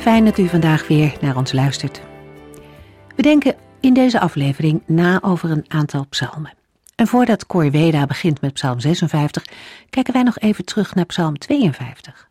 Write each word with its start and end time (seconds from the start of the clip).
Fijn 0.00 0.24
dat 0.24 0.38
u 0.38 0.48
vandaag 0.48 0.88
weer 0.88 1.16
naar 1.20 1.36
ons 1.36 1.52
luistert. 1.52 2.00
We 3.16 3.22
denken 3.22 3.56
in 3.80 3.94
deze 3.94 4.20
aflevering 4.20 4.82
na 4.86 5.22
over 5.22 5.50
een 5.50 5.64
aantal 5.68 6.06
psalmen. 6.08 6.52
En 6.94 7.06
voordat 7.06 7.46
Cor 7.46 7.70
Weda 7.70 8.06
begint 8.06 8.40
met 8.40 8.52
psalm 8.52 8.80
56, 8.80 9.44
kijken 9.90 10.12
wij 10.12 10.22
nog 10.22 10.38
even 10.38 10.64
terug 10.64 10.94
naar 10.94 11.04
psalm 11.04 11.38
52. 11.38 12.28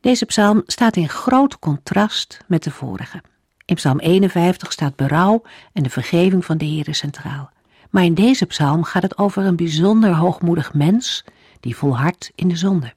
Deze 0.00 0.26
psalm 0.26 0.62
staat 0.66 0.96
in 0.96 1.08
groot 1.08 1.58
contrast 1.58 2.44
met 2.46 2.62
de 2.62 2.70
vorige. 2.70 3.22
In 3.64 3.74
psalm 3.74 3.98
51 3.98 4.72
staat 4.72 4.96
berouw 4.96 5.42
en 5.72 5.82
de 5.82 5.90
vergeving 5.90 6.44
van 6.44 6.58
de 6.58 6.66
Heere 6.66 6.94
centraal. 6.94 7.50
Maar 7.90 8.04
in 8.04 8.14
deze 8.14 8.46
psalm 8.46 8.84
gaat 8.84 9.02
het 9.02 9.18
over 9.18 9.44
een 9.44 9.56
bijzonder 9.56 10.14
hoogmoedig 10.14 10.74
mens 10.74 11.24
die 11.60 11.76
volhardt 11.76 12.32
in 12.34 12.48
de 12.48 12.56
zonde. 12.56 12.92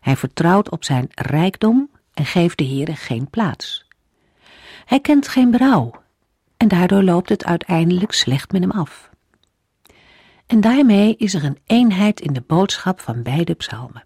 Hij 0.00 0.16
vertrouwt 0.16 0.70
op 0.70 0.84
zijn 0.84 1.08
rijkdom 1.14 1.90
en 2.14 2.24
geeft 2.24 2.58
de 2.58 2.64
Heere 2.64 2.96
geen 2.96 3.30
plaats. 3.30 3.86
Hij 4.84 5.00
kent 5.00 5.28
geen 5.28 5.50
berouw 5.50 6.02
en 6.56 6.68
daardoor 6.68 7.02
loopt 7.02 7.28
het 7.28 7.44
uiteindelijk 7.44 8.12
slecht 8.12 8.52
met 8.52 8.60
hem 8.60 8.70
af. 8.70 9.10
En 10.46 10.60
daarmee 10.60 11.16
is 11.16 11.34
er 11.34 11.44
een 11.44 11.58
eenheid 11.66 12.20
in 12.20 12.32
de 12.32 12.42
boodschap 12.46 13.00
van 13.00 13.22
beide 13.22 13.54
psalmen. 13.54 14.04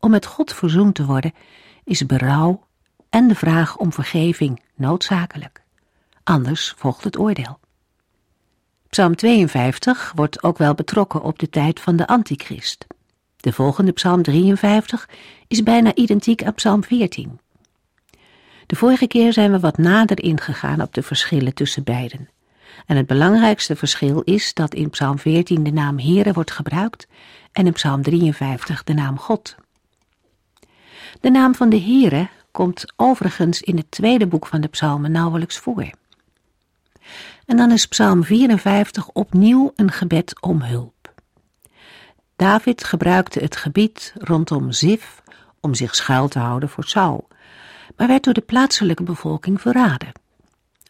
Om 0.00 0.10
met 0.10 0.26
God 0.26 0.52
verzoend 0.52 0.94
te 0.94 1.04
worden 1.04 1.32
is 1.84 2.06
berouw 2.06 2.66
en 3.10 3.28
de 3.28 3.34
vraag 3.34 3.76
om 3.76 3.92
vergeving 3.92 4.62
noodzakelijk. 4.74 5.62
Anders 6.24 6.74
volgt 6.76 7.04
het 7.04 7.18
oordeel. 7.18 7.58
Psalm 8.88 9.16
52 9.16 10.12
wordt 10.14 10.42
ook 10.42 10.58
wel 10.58 10.74
betrokken 10.74 11.22
op 11.22 11.38
de 11.38 11.48
tijd 11.48 11.80
van 11.80 11.96
de 11.96 12.06
antichrist. 12.06 12.86
De 13.44 13.52
volgende 13.52 13.92
psalm 13.92 14.22
53 14.22 15.08
is 15.48 15.62
bijna 15.62 15.94
identiek 15.94 16.44
aan 16.44 16.54
psalm 16.54 16.84
14. 16.84 17.40
De 18.66 18.76
vorige 18.76 19.06
keer 19.06 19.32
zijn 19.32 19.50
we 19.50 19.60
wat 19.60 19.78
nader 19.78 20.22
ingegaan 20.22 20.80
op 20.80 20.94
de 20.94 21.02
verschillen 21.02 21.54
tussen 21.54 21.84
beiden. 21.84 22.28
En 22.86 22.96
het 22.96 23.06
belangrijkste 23.06 23.76
verschil 23.76 24.20
is 24.20 24.54
dat 24.54 24.74
in 24.74 24.90
psalm 24.90 25.18
14 25.18 25.62
de 25.62 25.72
naam 25.72 25.98
Heere 25.98 26.32
wordt 26.32 26.50
gebruikt 26.50 27.06
en 27.52 27.66
in 27.66 27.72
psalm 27.72 28.02
53 28.02 28.84
de 28.84 28.94
naam 28.94 29.18
God. 29.18 29.54
De 31.20 31.30
naam 31.30 31.54
van 31.54 31.68
de 31.68 31.80
Heere 31.80 32.28
komt 32.50 32.92
overigens 32.96 33.62
in 33.62 33.76
het 33.76 33.90
tweede 33.90 34.26
boek 34.26 34.46
van 34.46 34.60
de 34.60 34.68
psalmen 34.68 35.12
nauwelijks 35.12 35.58
voor. 35.58 35.90
En 37.46 37.56
dan 37.56 37.70
is 37.70 37.86
psalm 37.86 38.24
54 38.24 39.08
opnieuw 39.08 39.72
een 39.76 39.90
gebed 39.90 40.40
om 40.40 40.62
hulp. 40.62 40.93
David 42.36 42.84
gebruikte 42.84 43.40
het 43.40 43.56
gebied 43.56 44.14
rondom 44.18 44.72
Zif 44.72 45.22
om 45.60 45.74
zich 45.74 45.94
schuil 45.94 46.28
te 46.28 46.38
houden 46.38 46.68
voor 46.68 46.84
Saul, 46.84 47.28
maar 47.96 48.06
werd 48.06 48.24
door 48.24 48.34
de 48.34 48.40
plaatselijke 48.40 49.02
bevolking 49.02 49.60
verraden. 49.60 50.12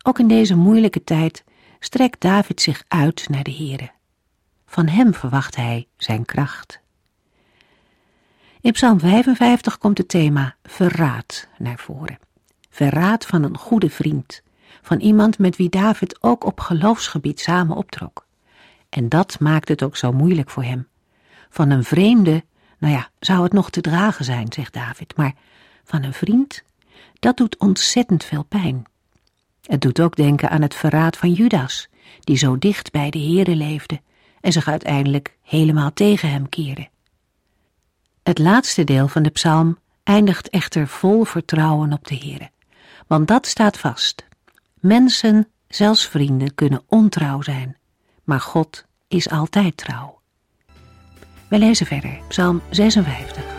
Ook 0.02 0.18
in 0.18 0.28
deze 0.28 0.56
moeilijke 0.56 1.04
tijd 1.04 1.44
strekt 1.80 2.20
David 2.20 2.60
zich 2.60 2.84
uit 2.88 3.28
naar 3.28 3.42
de 3.42 3.54
Heere. 3.54 3.90
Van 4.66 4.86
hem 4.86 5.14
verwacht 5.14 5.56
hij 5.56 5.88
zijn 5.96 6.24
kracht. 6.24 6.80
In 8.60 8.72
Psalm 8.72 9.00
55 9.00 9.78
komt 9.78 9.98
het 9.98 10.08
thema 10.08 10.56
verraad 10.62 11.48
naar 11.58 11.78
voren. 11.78 12.18
Verraad 12.70 13.26
van 13.26 13.42
een 13.42 13.58
goede 13.58 13.90
vriend, 13.90 14.42
van 14.82 15.00
iemand 15.00 15.38
met 15.38 15.56
wie 15.56 15.68
David 15.68 16.22
ook 16.22 16.44
op 16.44 16.60
geloofsgebied 16.60 17.40
samen 17.40 17.76
optrok. 17.76 18.26
En 18.88 19.08
dat 19.08 19.40
maakt 19.40 19.68
het 19.68 19.82
ook 19.82 19.96
zo 19.96 20.12
moeilijk 20.12 20.50
voor 20.50 20.62
hem. 20.62 20.88
Van 21.54 21.70
een 21.70 21.84
vreemde, 21.84 22.44
nou 22.78 22.94
ja, 22.94 23.10
zou 23.20 23.42
het 23.42 23.52
nog 23.52 23.70
te 23.70 23.80
dragen 23.80 24.24
zijn, 24.24 24.46
zegt 24.52 24.72
David, 24.72 25.16
maar 25.16 25.34
van 25.84 26.02
een 26.02 26.12
vriend, 26.12 26.62
dat 27.18 27.36
doet 27.36 27.58
ontzettend 27.58 28.24
veel 28.24 28.42
pijn. 28.42 28.84
Het 29.62 29.80
doet 29.80 30.00
ook 30.00 30.16
denken 30.16 30.50
aan 30.50 30.62
het 30.62 30.74
verraad 30.74 31.16
van 31.16 31.32
Judas, 31.32 31.88
die 32.20 32.36
zo 32.36 32.58
dicht 32.58 32.90
bij 32.90 33.10
de 33.10 33.18
Heere 33.18 33.56
leefde 33.56 34.00
en 34.40 34.52
zich 34.52 34.68
uiteindelijk 34.68 35.36
helemaal 35.42 35.92
tegen 35.92 36.30
hem 36.30 36.48
keerde. 36.48 36.88
Het 38.22 38.38
laatste 38.38 38.84
deel 38.84 39.08
van 39.08 39.22
de 39.22 39.30
psalm 39.30 39.78
eindigt 40.02 40.48
echter 40.48 40.88
vol 40.88 41.24
vertrouwen 41.24 41.92
op 41.92 42.06
de 42.06 42.16
Heere, 42.16 42.50
want 43.06 43.28
dat 43.28 43.46
staat 43.46 43.78
vast. 43.78 44.24
Mensen, 44.80 45.48
zelfs 45.68 46.08
vrienden, 46.08 46.54
kunnen 46.54 46.82
ontrouw 46.86 47.42
zijn, 47.42 47.76
maar 48.24 48.40
God 48.40 48.84
is 49.08 49.30
altijd 49.30 49.76
trouw. 49.76 50.22
We 51.54 51.60
lezen 51.60 51.86
verder, 51.86 52.18
Psalm 52.28 52.62
56. 52.70 53.53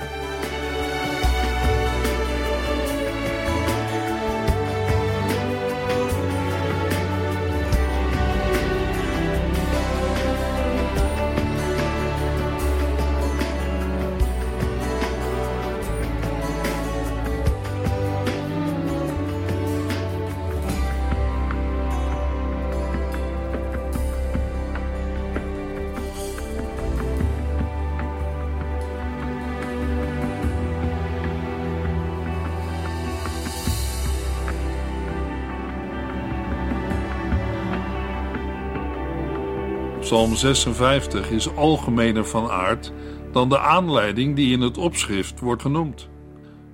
Psalm 40.06 40.36
56 40.36 41.30
is 41.30 41.56
algemener 41.56 42.26
van 42.26 42.50
aard 42.50 42.92
dan 43.32 43.50
de 43.50 43.60
aanleiding 43.60 44.36
die 44.36 44.52
in 44.52 44.62
het 44.62 44.78
opschrift 44.78 45.40
wordt 45.40 45.62
genoemd. 45.62 46.10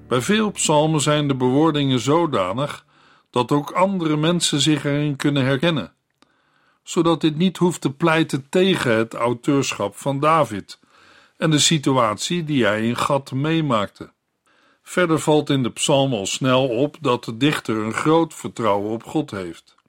Bij 0.08 0.22
veel 0.22 0.52
psalmen 0.52 1.02
zijn 1.02 1.28
de 1.28 1.36
bewoordingen 1.36 2.00
zodanig 2.00 2.86
dat 3.30 3.52
ook 3.52 3.72
andere 3.72 4.18
mensen 4.18 4.62
zich 4.62 4.86
erin 4.86 5.16
kunnen 5.16 5.46
herkennen, 5.46 5.94
zodat 6.84 7.22
dit 7.22 7.38
niet 7.38 7.58
hoeft 7.58 7.82
te 7.82 7.92
pleiten 7.92 8.50
tegen 8.50 8.98
het 8.98 9.14
auteurschap 9.14 9.96
van 9.96 10.20
David 10.20 10.80
en 11.38 11.52
de 11.52 11.60
situatie 11.60 12.44
die 12.44 12.66
hij 12.66 12.88
in 12.88 12.98
Gat 12.98 13.32
meemaakte. 13.32 14.12
Verder 14.82 15.20
valt 15.20 15.50
in 15.50 15.64
de 15.64 15.72
psalm 15.72 16.14
al 16.14 16.26
snel 16.26 16.68
op 16.68 16.98
dat 17.02 17.24
de 17.24 17.38
dichter 17.38 17.78
een 17.78 17.94
groot 17.94 18.34
vertrouwen 18.34 18.92
op 18.92 19.04
God 19.04 19.32
heeft. 19.32 19.80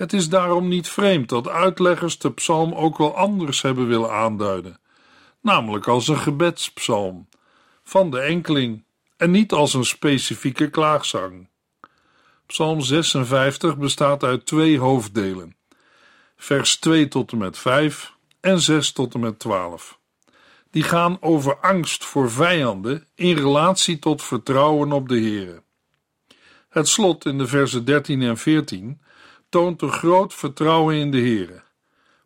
Het 0.00 0.12
is 0.12 0.28
daarom 0.28 0.68
niet 0.68 0.88
vreemd 0.88 1.28
dat 1.28 1.48
uitleggers 1.48 2.18
de 2.18 2.32
psalm 2.32 2.74
ook 2.74 2.98
wel 2.98 3.16
anders 3.16 3.62
hebben 3.62 3.88
willen 3.88 4.12
aanduiden, 4.12 4.80
namelijk 5.40 5.86
als 5.86 6.08
een 6.08 6.18
gebedspsalm 6.18 7.28
van 7.82 8.10
de 8.10 8.20
enkeling 8.20 8.84
en 9.16 9.30
niet 9.30 9.52
als 9.52 9.74
een 9.74 9.84
specifieke 9.84 10.70
klaagzang. 10.70 11.48
Psalm 12.46 12.80
56 12.80 13.76
bestaat 13.76 14.22
uit 14.22 14.46
twee 14.46 14.78
hoofddelen, 14.78 15.56
vers 16.36 16.76
2 16.76 17.08
tot 17.08 17.32
en 17.32 17.38
met 17.38 17.58
5 17.58 18.14
en 18.40 18.60
6 18.60 18.92
tot 18.92 19.14
en 19.14 19.20
met 19.20 19.38
12. 19.38 19.98
Die 20.70 20.82
gaan 20.82 21.16
over 21.20 21.56
angst 21.56 22.04
voor 22.04 22.30
vijanden 22.30 23.06
in 23.14 23.36
relatie 23.36 23.98
tot 23.98 24.22
vertrouwen 24.22 24.92
op 24.92 25.08
de 25.08 25.20
Heere. 25.20 25.62
Het 26.68 26.88
slot 26.88 27.24
in 27.24 27.38
de 27.38 27.46
versen 27.46 27.84
13 27.84 28.22
en 28.22 28.36
14 28.36 29.00
toont 29.50 29.82
een 29.82 29.92
groot 29.92 30.34
vertrouwen 30.34 30.96
in 30.96 31.10
de 31.10 31.18
Heere. 31.18 31.62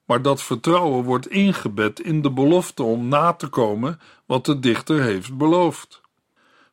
Maar 0.05 0.23
dat 0.23 0.43
vertrouwen 0.43 1.05
wordt 1.05 1.29
ingebed 1.29 2.01
in 2.01 2.23
de 2.23 2.31
belofte 2.31 2.83
om 2.83 3.09
na 3.09 3.33
te 3.33 3.47
komen 3.47 4.01
wat 4.27 4.45
de 4.45 4.59
dichter 4.59 5.03
heeft 5.03 5.37
beloofd. 5.37 6.01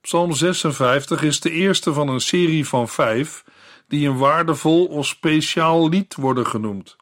Psalm 0.02 0.34
56 0.34 1.22
is 1.24 1.40
de 1.40 1.52
eerste 1.52 1.94
van 1.94 2.08
een 2.08 2.22
serie 2.22 2.68
van 2.68 2.88
vijf 2.88 3.44
die 3.88 4.08
een 4.08 4.18
waardevol 4.18 4.86
of 4.86 5.06
speciaal 5.06 5.90
lied 5.90 6.16
worden 6.16 6.48
genoemd. 6.48 6.96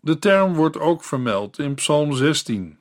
De 0.00 0.18
term 0.18 0.54
wordt 0.54 0.78
ook 0.78 1.04
vermeld 1.04 1.58
in 1.58 1.74
Psalm 1.74 2.12
16. 2.12 2.78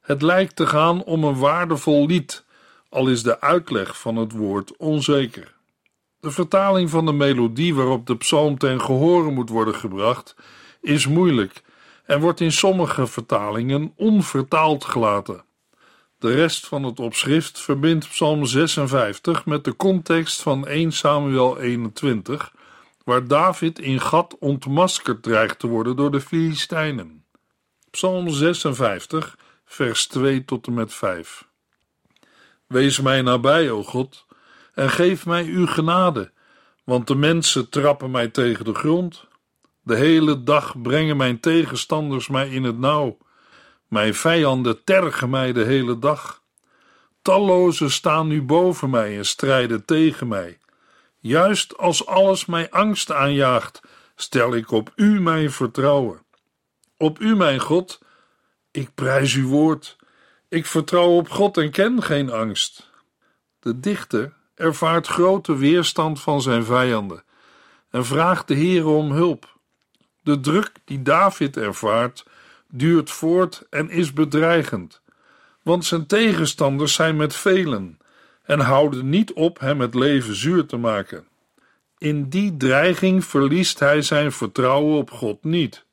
Het 0.00 0.22
lijkt 0.22 0.56
te 0.56 0.66
gaan 0.66 1.04
om 1.04 1.24
een 1.24 1.38
waardevol 1.38 2.06
lied, 2.06 2.44
al 2.88 3.08
is 3.08 3.22
de 3.22 3.40
uitleg 3.40 4.00
van 4.00 4.16
het 4.16 4.32
woord 4.32 4.76
onzeker. 4.76 5.54
De 6.22 6.30
vertaling 6.30 6.90
van 6.90 7.06
de 7.06 7.12
melodie 7.12 7.74
waarop 7.74 8.06
de 8.06 8.16
psalm 8.16 8.58
ten 8.58 8.80
gehore 8.80 9.30
moet 9.30 9.48
worden 9.48 9.74
gebracht 9.74 10.34
is 10.80 11.06
moeilijk 11.06 11.62
en 12.04 12.20
wordt 12.20 12.40
in 12.40 12.52
sommige 12.52 13.06
vertalingen 13.06 13.92
onvertaald 13.96 14.84
gelaten. 14.84 15.44
De 16.18 16.34
rest 16.34 16.66
van 16.66 16.84
het 16.84 17.00
opschrift 17.00 17.60
verbindt 17.60 18.08
Psalm 18.08 18.46
56 18.46 19.46
met 19.46 19.64
de 19.64 19.76
context 19.76 20.42
van 20.42 20.66
1 20.66 20.92
Samuel 20.92 21.58
21, 21.58 22.52
waar 23.04 23.26
David 23.26 23.78
in 23.78 24.00
Gad 24.00 24.36
ontmaskerd 24.38 25.22
dreigt 25.22 25.58
te 25.58 25.66
worden 25.66 25.96
door 25.96 26.10
de 26.10 26.20
Filistijnen. 26.20 27.24
Psalm 27.90 28.30
56, 28.30 29.38
vers 29.64 30.06
2 30.06 30.44
tot 30.44 30.66
en 30.66 30.74
met 30.74 30.94
5. 30.94 31.46
Wees 32.66 33.00
mij 33.00 33.22
nabij, 33.22 33.70
o 33.70 33.82
God, 33.82 34.26
en 34.74 34.90
geef 34.90 35.26
mij 35.26 35.44
uw 35.44 35.66
genade, 35.66 36.30
want 36.84 37.06
de 37.06 37.14
mensen 37.14 37.68
trappen 37.68 38.10
mij 38.10 38.28
tegen 38.28 38.64
de 38.64 38.74
grond. 38.74 39.26
De 39.82 39.96
hele 39.96 40.42
dag 40.42 40.82
brengen 40.82 41.16
mijn 41.16 41.40
tegenstanders 41.40 42.28
mij 42.28 42.48
in 42.48 42.64
het 42.64 42.78
nauw. 42.78 43.18
Mijn 43.88 44.14
vijanden 44.14 44.84
tergen 44.84 45.30
mij 45.30 45.52
de 45.52 45.64
hele 45.64 45.98
dag. 45.98 46.42
Talloze 47.22 47.88
staan 47.88 48.26
nu 48.26 48.42
boven 48.42 48.90
mij 48.90 49.16
en 49.16 49.26
strijden 49.26 49.84
tegen 49.84 50.28
mij. 50.28 50.58
Juist 51.18 51.78
als 51.78 52.06
alles 52.06 52.46
mij 52.46 52.70
angst 52.70 53.12
aanjaagt, 53.12 53.80
stel 54.14 54.54
ik 54.54 54.70
op 54.70 54.92
u 54.96 55.20
mijn 55.20 55.50
vertrouwen. 55.50 56.22
Op 56.96 57.20
u, 57.20 57.36
mijn 57.36 57.60
God, 57.60 58.00
ik 58.70 58.94
prijs 58.94 59.34
uw 59.34 59.48
woord. 59.48 59.96
Ik 60.48 60.66
vertrouw 60.66 61.08
op 61.08 61.28
God 61.28 61.56
en 61.56 61.70
ken 61.70 62.02
geen 62.02 62.30
angst. 62.30 62.90
De 63.58 63.80
dichter 63.80 64.32
ervaart 64.62 65.06
grote 65.06 65.56
weerstand 65.56 66.20
van 66.20 66.42
zijn 66.42 66.64
vijanden 66.64 67.22
en 67.90 68.04
vraagt 68.04 68.48
de 68.48 68.54
Heer 68.54 68.86
om 68.86 69.12
hulp. 69.12 69.56
De 70.22 70.40
druk 70.40 70.72
die 70.84 71.02
David 71.02 71.56
ervaart 71.56 72.26
duurt 72.68 73.10
voort 73.10 73.66
en 73.70 73.90
is 73.90 74.12
bedreigend, 74.12 75.00
want 75.62 75.84
zijn 75.84 76.06
tegenstanders 76.06 76.94
zijn 76.94 77.16
met 77.16 77.34
velen 77.34 77.98
en 78.42 78.60
houden 78.60 79.08
niet 79.08 79.32
op 79.32 79.60
hem 79.60 79.80
het 79.80 79.94
leven 79.94 80.34
zuur 80.34 80.66
te 80.66 80.76
maken. 80.76 81.26
In 81.98 82.28
die 82.28 82.56
dreiging 82.56 83.24
verliest 83.24 83.78
hij 83.78 84.02
zijn 84.02 84.32
vertrouwen 84.32 84.96
op 84.96 85.10
God 85.10 85.44
niet. 85.44 85.84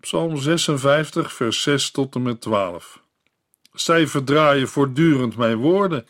Psalm 0.00 0.36
56, 0.36 1.32
vers 1.32 1.62
6 1.62 1.90
tot 1.90 2.14
en 2.14 2.22
met 2.22 2.40
12. 2.40 3.00
Zij 3.72 4.06
verdraaien 4.06 4.68
voortdurend 4.68 5.36
mijn 5.36 5.56
woorden. 5.56 6.06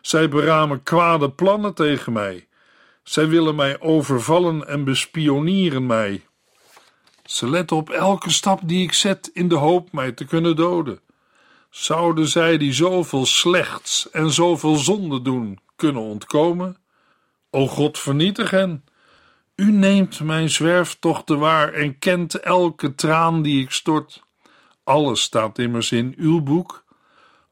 Zij 0.00 0.28
beramen 0.28 0.82
kwade 0.82 1.30
plannen 1.30 1.74
tegen 1.74 2.12
mij. 2.12 2.46
Zij 3.02 3.28
willen 3.28 3.54
mij 3.54 3.80
overvallen 3.80 4.68
en 4.68 4.84
bespionieren 4.84 5.86
mij. 5.86 6.22
Ze 7.24 7.50
letten 7.50 7.76
op 7.76 7.90
elke 7.90 8.30
stap 8.30 8.60
die 8.64 8.82
ik 8.82 8.92
zet 8.92 9.30
in 9.32 9.48
de 9.48 9.54
hoop 9.54 9.92
mij 9.92 10.12
te 10.12 10.24
kunnen 10.24 10.56
doden. 10.56 11.00
Zouden 11.70 12.28
zij 12.28 12.58
die 12.58 12.72
zoveel 12.72 13.26
slechts 13.26 14.10
en 14.10 14.30
zoveel 14.30 14.76
zonde 14.76 15.22
doen 15.22 15.58
kunnen 15.76 16.02
ontkomen? 16.02 16.76
O 17.50 17.66
God, 17.66 17.98
vernietig 17.98 18.50
hen. 18.50 18.84
U 19.56 19.72
neemt 19.72 20.20
mijn 20.20 20.50
zwerftochten 20.50 21.38
waar 21.38 21.72
en 21.72 21.98
kent 21.98 22.34
elke 22.34 22.94
traan 22.94 23.42
die 23.42 23.62
ik 23.62 23.70
stort. 23.70 24.22
Alles 24.84 25.22
staat 25.22 25.58
immers 25.58 25.92
in 25.92 26.14
uw 26.16 26.40
boek. 26.40 26.84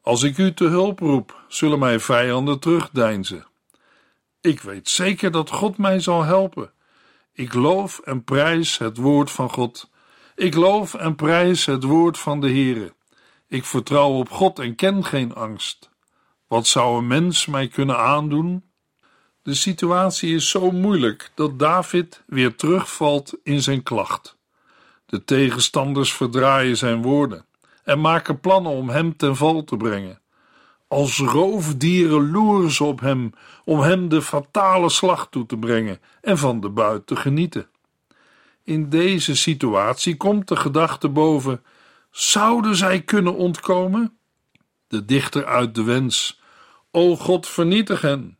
Als 0.07 0.23
ik 0.23 0.37
u 0.37 0.53
te 0.53 0.65
hulp 0.65 0.99
roep, 0.99 1.41
zullen 1.47 1.79
mijn 1.79 2.01
vijanden 2.01 2.59
terugdeinzen. 2.59 3.47
Ik 4.41 4.61
weet 4.61 4.89
zeker 4.89 5.31
dat 5.31 5.49
God 5.49 5.77
mij 5.77 5.99
zal 5.99 6.23
helpen. 6.23 6.71
Ik 7.33 7.53
loof 7.53 7.99
en 7.99 8.23
prijs 8.23 8.77
het 8.77 8.97
woord 8.97 9.31
van 9.31 9.49
God. 9.49 9.89
Ik 10.35 10.55
loof 10.55 10.93
en 10.93 11.15
prijs 11.15 11.65
het 11.65 11.83
woord 11.83 12.17
van 12.17 12.41
de 12.41 12.47
Heere. 12.47 12.93
Ik 13.47 13.65
vertrouw 13.65 14.09
op 14.09 14.29
God 14.29 14.59
en 14.59 14.75
ken 14.75 15.05
geen 15.05 15.35
angst. 15.35 15.89
Wat 16.47 16.67
zou 16.67 16.97
een 16.97 17.07
mens 17.07 17.45
mij 17.45 17.67
kunnen 17.67 17.97
aandoen? 17.97 18.63
De 19.41 19.53
situatie 19.53 20.35
is 20.35 20.49
zo 20.49 20.71
moeilijk 20.71 21.31
dat 21.35 21.59
David 21.59 22.23
weer 22.27 22.55
terugvalt 22.55 23.33
in 23.43 23.61
zijn 23.61 23.83
klacht. 23.83 24.37
De 25.05 25.23
tegenstanders 25.23 26.13
verdraaien 26.13 26.77
zijn 26.77 27.01
woorden 27.01 27.45
en 27.87 28.01
maken 28.01 28.39
plannen 28.39 28.71
om 28.71 28.89
hem 28.89 29.17
ten 29.17 29.35
val 29.35 29.63
te 29.63 29.77
brengen. 29.77 30.19
Als 30.87 31.17
roofdieren 31.17 32.31
loeren 32.31 32.71
ze 32.71 32.83
op 32.83 32.99
hem 32.99 33.33
om 33.65 33.79
hem 33.79 34.09
de 34.09 34.21
fatale 34.21 34.89
slag 34.89 35.27
toe 35.29 35.45
te 35.45 35.57
brengen 35.57 35.99
en 36.21 36.37
van 36.37 36.59
de 36.59 36.69
buit 36.69 37.07
te 37.07 37.15
genieten. 37.15 37.67
In 38.63 38.89
deze 38.89 39.35
situatie 39.35 40.17
komt 40.17 40.47
de 40.47 40.55
gedachte 40.55 41.09
boven: 41.09 41.63
zouden 42.11 42.75
zij 42.75 43.01
kunnen 43.01 43.35
ontkomen? 43.35 44.17
De 44.87 45.05
dichter 45.05 45.45
uit 45.45 45.75
de 45.75 45.83
wens: 45.83 46.41
O 46.91 47.15
God, 47.15 47.47
vernietig 47.47 48.01
hen. 48.01 48.37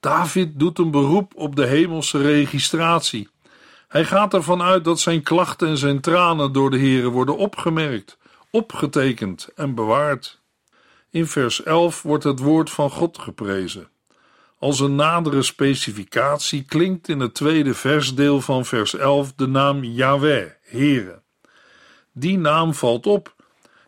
David 0.00 0.58
doet 0.58 0.78
een 0.78 0.90
beroep 0.90 1.32
op 1.34 1.56
de 1.56 1.66
hemelse 1.66 2.18
registratie. 2.22 3.28
Hij 3.88 4.04
gaat 4.04 4.34
ervan 4.34 4.62
uit 4.62 4.84
dat 4.84 5.00
zijn 5.00 5.22
klachten 5.22 5.68
en 5.68 5.78
zijn 5.78 6.00
tranen 6.00 6.52
door 6.52 6.70
de 6.70 6.78
Heere 6.78 7.08
worden 7.08 7.36
opgemerkt, 7.36 8.18
opgetekend 8.50 9.48
en 9.54 9.74
bewaard. 9.74 10.40
In 11.10 11.26
vers 11.26 11.62
11 11.62 12.02
wordt 12.02 12.24
het 12.24 12.38
woord 12.38 12.70
van 12.70 12.90
God 12.90 13.18
geprezen. 13.18 13.88
Als 14.58 14.80
een 14.80 14.94
nadere 14.94 15.42
specificatie 15.42 16.64
klinkt 16.64 17.08
in 17.08 17.20
het 17.20 17.34
tweede 17.34 17.74
versdeel 17.74 18.40
van 18.40 18.64
vers 18.64 18.94
11 18.94 19.32
de 19.32 19.46
naam 19.46 19.84
Yahweh, 19.84 20.50
Heere. 20.62 21.22
Die 22.12 22.38
naam 22.38 22.74
valt 22.74 23.06
op, 23.06 23.34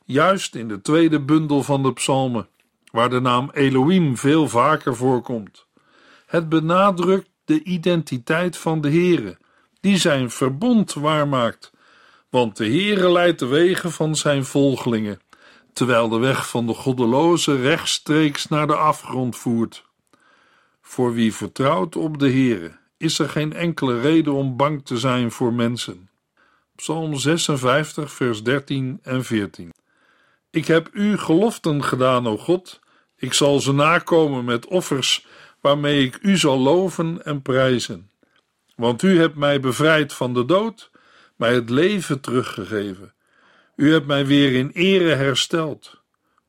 juist 0.05 0.55
in 0.55 0.69
de 0.69 0.81
tweede 0.81 1.21
bundel 1.21 1.63
van 1.63 1.83
de 1.83 1.93
psalmen, 1.93 2.49
waar 2.91 3.11
de 3.11 3.21
naam 3.21 3.51
Elohim 3.53 4.17
veel 4.17 4.49
vaker 4.49 4.97
voorkomt. 4.97 5.67
Het 6.27 6.49
benadrukt 6.49 7.29
de 7.45 7.63
identiteit 7.63 8.57
van 8.57 8.81
de 8.81 8.91
Heere, 8.91 9.39
die 9.81 9.97
zijn 9.97 10.31
verbond 10.31 10.93
waarmaakt, 10.93 11.72
want 12.33 12.57
de 12.57 12.65
Heere 12.65 13.11
leidt 13.11 13.39
de 13.39 13.47
wegen 13.47 13.93
van 13.93 14.17
zijn 14.17 14.45
volgelingen, 14.45 15.21
terwijl 15.73 16.09
de 16.09 16.19
weg 16.19 16.49
van 16.49 16.67
de 16.67 16.75
goddeloze 16.75 17.57
rechtstreeks 17.57 18.47
naar 18.47 18.67
de 18.67 18.77
afgrond 18.77 19.37
voert. 19.37 19.85
Voor 20.81 21.15
wie 21.15 21.35
vertrouwt 21.35 21.97
op 21.97 22.19
de 22.19 22.31
Heere, 22.31 22.73
is 22.97 23.19
er 23.19 23.29
geen 23.29 23.53
enkele 23.53 24.01
reden 24.01 24.33
om 24.33 24.57
bang 24.57 24.85
te 24.85 24.99
zijn 24.99 25.31
voor 25.31 25.53
mensen. 25.53 26.11
Psalm 26.77 27.17
56, 27.17 28.13
vers 28.13 28.43
13 28.43 28.99
en 29.03 29.25
14. 29.25 29.73
Ik 30.51 30.67
heb 30.67 30.89
u 30.93 31.19
geloften 31.19 31.85
gedaan, 31.85 32.27
o 32.27 32.37
God. 32.37 32.81
Ik 33.17 33.33
zal 33.33 33.61
ze 33.61 33.73
nakomen 33.73 34.45
met 34.45 34.67
offers 34.67 35.27
waarmee 35.61 36.05
ik 36.05 36.19
u 36.23 36.37
zal 36.37 36.59
loven 36.59 37.25
en 37.25 37.43
prijzen. 37.43 38.11
Want 38.77 39.03
u 39.03 39.19
hebt 39.19 39.37
mij 39.37 39.61
bevrijd 39.61 40.13
van 40.13 40.35
de 40.35 40.45
dood, 40.45 40.91
mij 41.43 41.55
het 41.55 41.71
leven 41.71 42.21
teruggegeven. 42.21 43.13
U 43.77 43.93
hebt 43.93 44.07
mij 44.07 44.27
weer 44.27 44.55
in 44.55 44.71
ere 44.73 45.15
hersteld. 45.15 46.01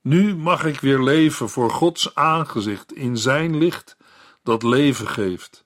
Nu 0.01 0.35
mag 0.35 0.65
ik 0.65 0.79
weer 0.79 0.99
leven 0.99 1.49
voor 1.49 1.71
Gods 1.71 2.15
aangezicht 2.15 2.93
in 2.93 3.17
zijn 3.17 3.57
licht 3.57 3.97
dat 4.43 4.63
leven 4.63 5.07
geeft. 5.07 5.63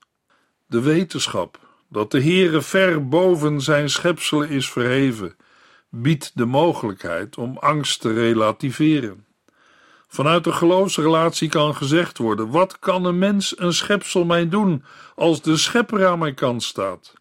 De 0.65 0.81
wetenschap 0.81 1.60
dat 1.89 2.12
de 2.12 2.22
Heere 2.22 2.62
ver 2.62 3.07
boven 3.07 3.62
zijn 3.62 3.89
schepselen 3.89 4.50
is 4.50 4.69
verheven, 4.69 5.36
biedt 5.89 6.31
de 6.34 6.46
mogelijkheid 6.46 7.38
om 7.38 7.57
angst 7.57 8.01
te 8.01 8.13
relativeren. 8.13 9.25
Vanuit 10.07 10.43
de 10.43 10.51
geloofsrelatie 10.51 11.50
kan 11.50 11.75
gezegd 11.75 12.17
worden: 12.17 12.50
wat 12.50 12.79
kan 12.79 13.05
een 13.05 13.17
mens, 13.17 13.60
een 13.60 13.74
schepsel, 13.74 14.25
mij 14.25 14.50
doen 14.50 14.84
als 15.15 15.41
de 15.41 15.57
schepper 15.57 16.07
aan 16.07 16.19
mijn 16.19 16.36
kant 16.36 16.63
staat? 16.63 17.13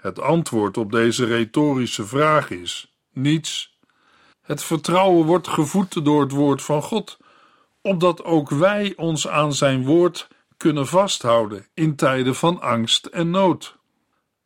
Het 0.00 0.20
antwoord 0.20 0.76
op 0.76 0.92
deze 0.92 1.24
retorische 1.24 2.06
vraag 2.06 2.50
is: 2.50 2.94
niets. 3.12 3.78
Het 4.42 4.62
vertrouwen 4.62 5.26
wordt 5.26 5.48
gevoed 5.48 6.04
door 6.04 6.20
het 6.20 6.32
woord 6.32 6.62
van 6.62 6.82
God, 6.82 7.18
opdat 7.80 8.24
ook 8.24 8.50
wij 8.50 8.92
ons 8.96 9.28
aan 9.28 9.52
zijn 9.52 9.84
woord 9.84 10.28
kunnen 10.56 10.86
vasthouden 10.86 11.66
in 11.74 11.96
tijden 11.96 12.34
van 12.34 12.60
angst 12.60 13.06
en 13.06 13.30
nood. 13.30 13.76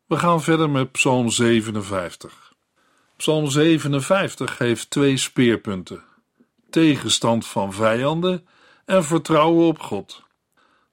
We 0.05 0.17
gaan 0.17 0.41
verder 0.41 0.69
met 0.69 0.91
Psalm 0.91 1.29
57. 1.29 2.53
Psalm 3.17 3.47
57 3.47 4.57
heeft 4.57 4.89
twee 4.89 5.17
speerpunten: 5.17 6.03
tegenstand 6.69 7.47
van 7.47 7.73
vijanden 7.73 8.47
en 8.85 9.03
vertrouwen 9.03 9.67
op 9.67 9.79
God. 9.79 10.23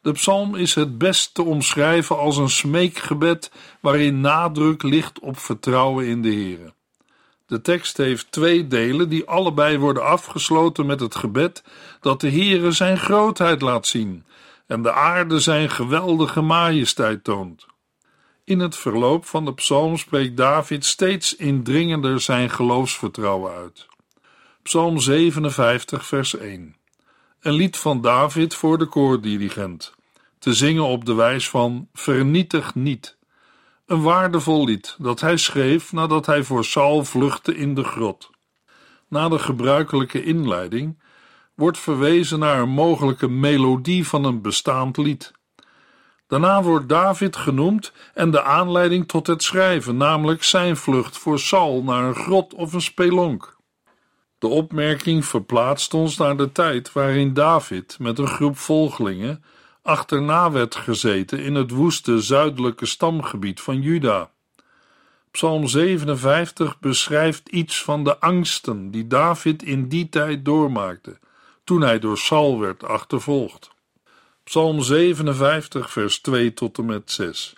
De 0.09 0.15
psalm 0.15 0.55
is 0.55 0.75
het 0.75 0.99
best 0.99 1.35
te 1.35 1.43
omschrijven 1.43 2.19
als 2.19 2.37
een 2.37 2.50
smeekgebed 2.50 3.50
waarin 3.81 4.21
nadruk 4.21 4.83
ligt 4.83 5.19
op 5.19 5.38
vertrouwen 5.38 6.07
in 6.07 6.23
de 6.23 6.29
Heer. 6.29 6.73
De 7.47 7.61
tekst 7.61 7.97
heeft 7.97 8.33
twee 8.33 8.67
delen 8.67 9.09
die 9.09 9.27
allebei 9.27 9.79
worden 9.79 10.05
afgesloten 10.05 10.87
met 10.87 11.00
het 11.00 11.15
gebed 11.15 11.62
dat 12.00 12.21
de 12.21 12.31
Heere 12.31 12.73
zijn 12.73 12.99
grootheid 12.99 13.62
laat 13.62 13.87
zien 13.87 14.25
en 14.67 14.83
de 14.83 14.93
aarde 14.93 15.41
zijn 15.41 15.71
geweldige 15.71 16.41
majesteit 16.41 17.25
toont. 17.25 17.67
In 18.45 18.59
het 18.59 18.77
verloop 18.77 19.27
van 19.27 19.45
de 19.45 19.55
psalm 19.55 19.97
spreekt 19.97 20.37
David 20.37 20.85
steeds 20.85 21.37
indringender 21.37 22.21
zijn 22.21 22.50
geloofsvertrouwen 22.50 23.53
uit. 23.53 23.87
Psalm 24.62 24.99
57, 24.99 26.07
vers 26.07 26.37
1. 26.37 26.77
Een 27.41 27.53
lied 27.53 27.77
van 27.77 28.00
David 28.00 28.55
voor 28.55 28.79
de 28.79 28.87
koordirigent, 28.87 29.97
te 30.38 30.52
zingen 30.52 30.85
op 30.85 31.04
de 31.04 31.14
wijs 31.14 31.49
van 31.49 31.88
Vernietig 31.92 32.75
niet. 32.75 33.18
Een 33.87 34.02
waardevol 34.02 34.64
lied 34.64 34.97
dat 34.99 35.21
hij 35.21 35.37
schreef 35.37 35.92
nadat 35.92 36.26
hij 36.26 36.42
voor 36.42 36.64
Saul 36.64 37.04
vluchtte 37.04 37.57
in 37.57 37.75
de 37.75 37.85
grot. 37.85 38.30
Na 39.09 39.28
de 39.28 39.38
gebruikelijke 39.38 40.25
inleiding 40.25 41.02
wordt 41.54 41.78
verwezen 41.78 42.38
naar 42.38 42.61
een 42.61 42.68
mogelijke 42.68 43.28
melodie 43.28 44.07
van 44.07 44.25
een 44.25 44.42
bestaand 44.42 44.97
lied. 44.97 45.33
Daarna 46.26 46.62
wordt 46.62 46.88
David 46.88 47.37
genoemd 47.37 47.92
en 48.14 48.30
de 48.30 48.42
aanleiding 48.42 49.09
tot 49.09 49.26
het 49.26 49.42
schrijven, 49.42 49.97
namelijk 49.97 50.42
zijn 50.42 50.76
vlucht 50.76 51.18
voor 51.18 51.38
Saul 51.38 51.83
naar 51.83 52.04
een 52.04 52.14
grot 52.14 52.54
of 52.54 52.73
een 52.73 52.80
spelonk. 52.80 53.57
De 54.38 54.47
opmerking 54.47 55.25
verplaatst 55.25 55.95
ons 55.95 56.16
naar 56.16 56.37
de 56.37 56.52
tijd 56.52 56.92
waarin 56.92 57.35
David 57.35 57.97
met 57.99 58.18
een 58.18 58.26
groep 58.26 58.59
volgelingen 58.59 59.45
achterna 59.88 60.50
werd 60.50 60.75
gezeten 60.75 61.38
in 61.38 61.54
het 61.54 61.71
woeste 61.71 62.21
zuidelijke 62.21 62.87
stamgebied 62.87 63.61
van 63.61 63.80
Juda. 63.80 64.30
Psalm 65.30 65.66
57 65.66 66.78
beschrijft 66.78 67.49
iets 67.49 67.83
van 67.83 68.04
de 68.04 68.18
angsten 68.18 68.90
die 68.90 69.07
David 69.07 69.62
in 69.62 69.88
die 69.88 70.09
tijd 70.09 70.45
doormaakte, 70.45 71.18
toen 71.64 71.80
hij 71.80 71.99
door 71.99 72.18
Saul 72.18 72.61
werd 72.61 72.85
achtervolgd. 72.85 73.71
Psalm 74.45 74.83
57, 74.83 75.90
vers 75.90 76.18
2 76.18 76.54
tot 76.54 76.78
en 76.78 76.87
met 76.87 77.11
6. 77.11 77.54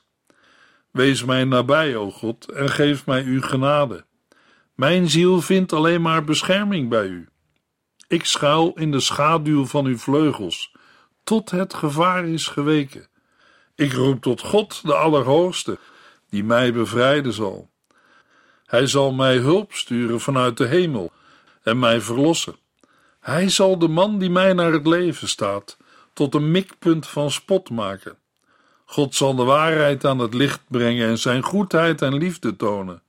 Wees 0.90 1.24
mij 1.24 1.44
nabij, 1.44 1.96
o 1.96 2.10
God, 2.10 2.50
en 2.50 2.68
geef 2.68 3.06
mij 3.06 3.24
uw 3.24 3.40
genade. 3.40 4.04
Mijn 4.74 5.10
ziel 5.10 5.40
vindt 5.40 5.72
alleen 5.72 6.02
maar 6.02 6.24
bescherming 6.24 6.88
bij 6.88 7.06
u. 7.06 7.28
Ik 8.08 8.24
schuil 8.24 8.72
in 8.74 8.90
de 8.90 9.00
schaduw 9.00 9.66
van 9.66 9.86
uw 9.86 9.98
vleugels, 9.98 10.69
tot 11.30 11.50
het 11.50 11.74
gevaar 11.74 12.28
is 12.28 12.46
geweken. 12.46 13.06
Ik 13.74 13.92
roep 13.92 14.22
tot 14.22 14.40
God, 14.40 14.80
de 14.84 14.94
Allerhoogste, 14.94 15.78
die 16.30 16.44
mij 16.44 16.72
bevrijden 16.72 17.32
zal. 17.32 17.70
Hij 18.66 18.86
zal 18.86 19.12
mij 19.12 19.36
hulp 19.36 19.72
sturen 19.72 20.20
vanuit 20.20 20.56
de 20.56 20.66
hemel 20.66 21.12
en 21.62 21.78
mij 21.78 22.00
verlossen. 22.00 22.56
Hij 23.20 23.48
zal 23.48 23.78
de 23.78 23.88
man 23.88 24.18
die 24.18 24.30
mij 24.30 24.52
naar 24.52 24.72
het 24.72 24.86
leven 24.86 25.28
staat, 25.28 25.76
tot 26.12 26.34
een 26.34 26.50
mikpunt 26.50 27.06
van 27.06 27.30
spot 27.30 27.70
maken. 27.70 28.16
God 28.84 29.14
zal 29.14 29.34
de 29.34 29.44
waarheid 29.44 30.04
aan 30.04 30.18
het 30.18 30.34
licht 30.34 30.60
brengen 30.68 31.08
en 31.08 31.18
zijn 31.18 31.42
goedheid 31.42 32.02
en 32.02 32.14
liefde 32.14 32.56
tonen. 32.56 33.02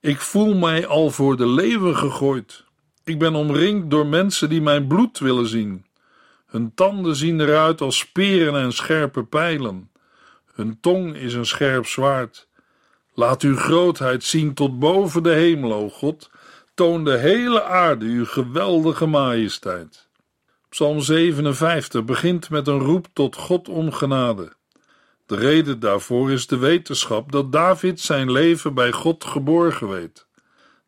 Ik 0.00 0.20
voel 0.20 0.54
mij 0.54 0.86
al 0.86 1.10
voor 1.10 1.36
de 1.36 1.46
leeuwen 1.46 1.96
gegooid. 1.96 2.64
Ik 3.04 3.18
ben 3.18 3.34
omringd 3.34 3.90
door 3.90 4.06
mensen 4.06 4.48
die 4.48 4.62
mijn 4.62 4.86
bloed 4.86 5.18
willen 5.18 5.48
zien. 5.48 5.85
Hun 6.46 6.74
tanden 6.74 7.16
zien 7.16 7.40
eruit 7.40 7.80
als 7.80 7.98
speren 7.98 8.54
en 8.54 8.72
scherpe 8.72 9.24
pijlen. 9.24 9.90
Hun 10.54 10.80
tong 10.80 11.16
is 11.16 11.34
een 11.34 11.46
scherp 11.46 11.86
zwaard. 11.86 12.48
Laat 13.14 13.42
uw 13.42 13.56
grootheid 13.56 14.24
zien 14.24 14.54
tot 14.54 14.78
boven 14.78 15.22
de 15.22 15.32
hemel, 15.32 15.72
o 15.72 15.88
God. 15.88 16.30
Toon 16.74 17.04
de 17.04 17.16
hele 17.16 17.62
aarde 17.62 18.04
uw 18.04 18.26
geweldige 18.26 19.06
majesteit. 19.06 20.08
Psalm 20.68 21.00
57 21.00 22.04
begint 22.04 22.50
met 22.50 22.68
een 22.68 22.78
roep 22.78 23.06
tot 23.12 23.36
God 23.36 23.68
om 23.68 23.92
genade. 23.92 24.52
De 25.26 25.36
reden 25.36 25.80
daarvoor 25.80 26.30
is 26.30 26.46
de 26.46 26.58
wetenschap 26.58 27.32
dat 27.32 27.52
David 27.52 28.00
zijn 28.00 28.32
leven 28.32 28.74
bij 28.74 28.92
God 28.92 29.24
geborgen 29.24 29.88
weet. 29.88 30.26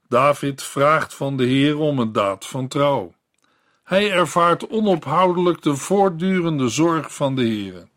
David 0.08 0.62
vraagt 0.62 1.14
van 1.14 1.36
de 1.36 1.44
Heer 1.44 1.78
om 1.78 1.98
een 1.98 2.12
daad 2.12 2.46
van 2.46 2.68
trouw. 2.68 3.14
Hij 3.88 4.12
ervaart 4.12 4.68
onophoudelijk 4.68 5.62
de 5.62 5.76
voortdurende 5.76 6.68
zorg 6.68 7.14
van 7.14 7.35
de 7.35 7.42
Heer. 7.42 7.88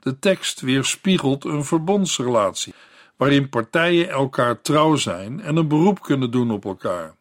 De 0.00 0.18
tekst 0.18 0.60
weerspiegelt 0.60 1.44
een 1.44 1.64
verbondsrelatie, 1.64 2.74
waarin 3.16 3.48
partijen 3.48 4.08
elkaar 4.08 4.60
trouw 4.60 4.96
zijn 4.96 5.40
en 5.40 5.56
een 5.56 5.68
beroep 5.68 6.02
kunnen 6.02 6.30
doen 6.30 6.50
op 6.50 6.64
elkaar. 6.64 7.14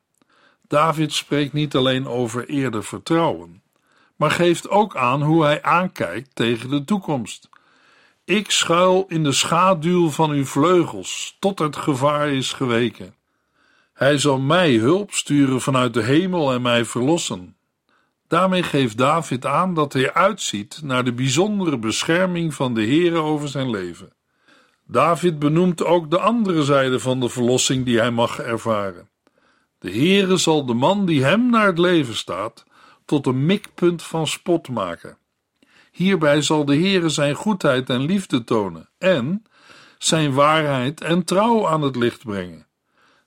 David 0.67 1.13
spreekt 1.13 1.53
niet 1.53 1.75
alleen 1.75 2.07
over 2.07 2.47
eerder 2.49 2.83
vertrouwen, 2.83 3.61
maar 4.15 4.31
geeft 4.31 4.69
ook 4.69 4.95
aan 4.95 5.21
hoe 5.21 5.43
hij 5.43 5.63
aankijkt 5.63 6.29
tegen 6.33 6.69
de 6.69 6.83
toekomst. 6.83 7.49
Ik 8.25 8.51
schuil 8.51 9.05
in 9.07 9.23
de 9.23 9.31
schaduw 9.31 10.09
van 10.09 10.29
uw 10.29 10.45
vleugels, 10.45 11.37
tot 11.39 11.59
het 11.59 11.75
gevaar 11.75 12.29
is 12.29 12.53
geweken. 12.53 13.15
Hij 13.93 14.17
zal 14.17 14.39
mij 14.39 14.73
hulp 14.73 15.13
sturen 15.13 15.61
vanuit 15.61 15.93
de 15.93 16.03
hemel 16.03 16.53
en 16.53 16.61
mij 16.61 16.85
verlossen. 16.85 17.57
Daarmee 18.29 18.63
geeft 18.63 18.97
David 18.97 19.45
aan 19.45 19.73
dat 19.73 19.93
hij 19.93 20.13
uitziet 20.13 20.79
naar 20.83 21.03
de 21.03 21.13
bijzondere 21.13 21.77
bescherming 21.77 22.53
van 22.53 22.73
de 22.73 22.81
Heere 22.81 23.17
over 23.17 23.47
zijn 23.47 23.69
leven. 23.69 24.13
David 24.85 25.39
benoemt 25.39 25.83
ook 25.83 26.09
de 26.09 26.19
andere 26.19 26.63
zijde 26.63 26.99
van 26.99 27.19
de 27.19 27.29
verlossing 27.29 27.85
die 27.85 27.99
hij 27.99 28.11
mag 28.11 28.39
ervaren. 28.39 29.09
De 29.79 29.91
Heere 29.91 30.37
zal 30.37 30.65
de 30.65 30.73
man 30.73 31.05
die 31.05 31.23
hem 31.23 31.49
naar 31.49 31.65
het 31.65 31.77
leven 31.77 32.15
staat, 32.15 32.65
tot 33.05 33.25
een 33.25 33.45
mikpunt 33.45 34.03
van 34.03 34.27
spot 34.27 34.69
maken. 34.69 35.17
Hierbij 35.91 36.41
zal 36.41 36.65
de 36.65 36.75
Heere 36.75 37.09
zijn 37.09 37.35
goedheid 37.35 37.89
en 37.89 38.01
liefde 38.01 38.43
tonen 38.43 38.89
en 38.97 39.43
zijn 39.97 40.33
waarheid 40.33 41.01
en 41.01 41.23
trouw 41.23 41.67
aan 41.67 41.81
het 41.81 41.95
licht 41.95 42.23
brengen. 42.23 42.67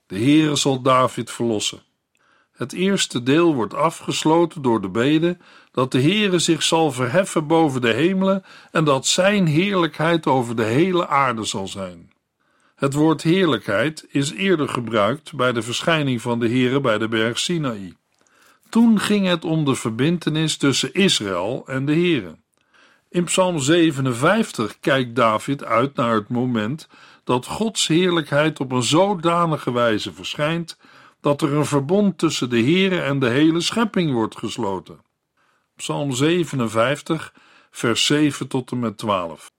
De 0.07 0.19
Heere 0.19 0.57
zal 0.57 0.83
David 0.83 1.31
verlossen. 1.31 1.83
Het 2.63 2.73
eerste 2.73 3.23
deel 3.23 3.55
wordt 3.55 3.75
afgesloten 3.75 4.63
door 4.63 4.81
de 4.81 4.89
bede 4.89 5.37
dat 5.73 5.93
de 5.93 6.01
Heere 6.01 6.39
zich 6.39 6.63
zal 6.63 6.93
verheffen 6.93 7.47
boven 7.47 7.81
de 7.81 7.93
hemelen 7.93 8.45
en 8.71 8.85
dat 8.85 9.07
zijn 9.07 9.47
heerlijkheid 9.47 10.27
over 10.27 10.57
de 10.57 10.65
hele 10.65 11.09
aarde 11.09 11.45
zal 11.45 11.69
zijn. 11.69 12.13
Het 12.75 12.95
woord 12.95 13.23
heerlijkheid 13.23 14.07
is 14.09 14.33
eerder 14.33 14.69
gebruikt 14.69 15.35
bij 15.35 15.53
de 15.53 15.63
verschijning 15.63 16.23
van 16.23 16.39
de 16.41 16.49
Heere 16.49 16.81
bij 16.81 16.99
de 16.99 17.09
berg 17.09 17.39
Sinaï. 17.39 17.95
Toen 18.69 19.01
ging 19.01 19.27
het 19.27 19.45
om 19.45 19.65
de 19.65 19.75
verbintenis 19.75 20.57
tussen 20.57 20.93
Israël 20.93 21.63
en 21.67 21.85
de 21.85 21.93
Heere. 21.93 22.37
In 23.09 23.25
Psalm 23.25 23.59
57 23.59 24.81
kijkt 24.81 25.17
David 25.17 25.65
uit 25.65 25.95
naar 25.95 26.15
het 26.15 26.29
moment 26.29 26.89
dat 27.25 27.47
Gods 27.47 27.87
heerlijkheid 27.87 28.61
op 28.61 28.73
een 28.73 28.83
zodanige 28.83 29.73
wijze 29.73 30.13
verschijnt 30.13 30.77
dat 31.23 31.43
er 31.43 31.53
een 31.53 31.67
verbond 31.67 32.19
tussen 32.19 32.51
de 32.51 32.61
Heere 32.61 33.01
en 33.01 33.19
de 33.19 33.29
hele 33.29 33.61
schepping 33.61 34.13
wordt 34.13 34.37
gesloten. 34.37 35.01
Psalm 35.77 36.13
57, 36.13 37.35
vers 37.71 38.07
7 38.07 38.49
tot 38.49 38.71
en 38.71 38.79
met 38.79 38.99
12. 38.99 39.53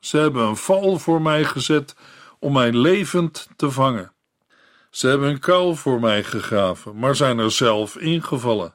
Ze 0.00 0.18
hebben 0.18 0.46
een 0.46 0.56
val 0.56 0.98
voor 0.98 1.22
mij 1.22 1.44
gezet 1.44 1.96
om 2.38 2.52
mij 2.52 2.72
levend 2.72 3.48
te 3.56 3.70
vangen. 3.70 4.12
Ze 4.90 5.08
hebben 5.08 5.28
een 5.28 5.38
kuil 5.38 5.74
voor 5.76 6.00
mij 6.00 6.24
gegraven, 6.24 6.98
maar 6.98 7.16
zijn 7.16 7.38
er 7.38 7.50
zelf 7.52 7.96
ingevallen. 7.96 8.74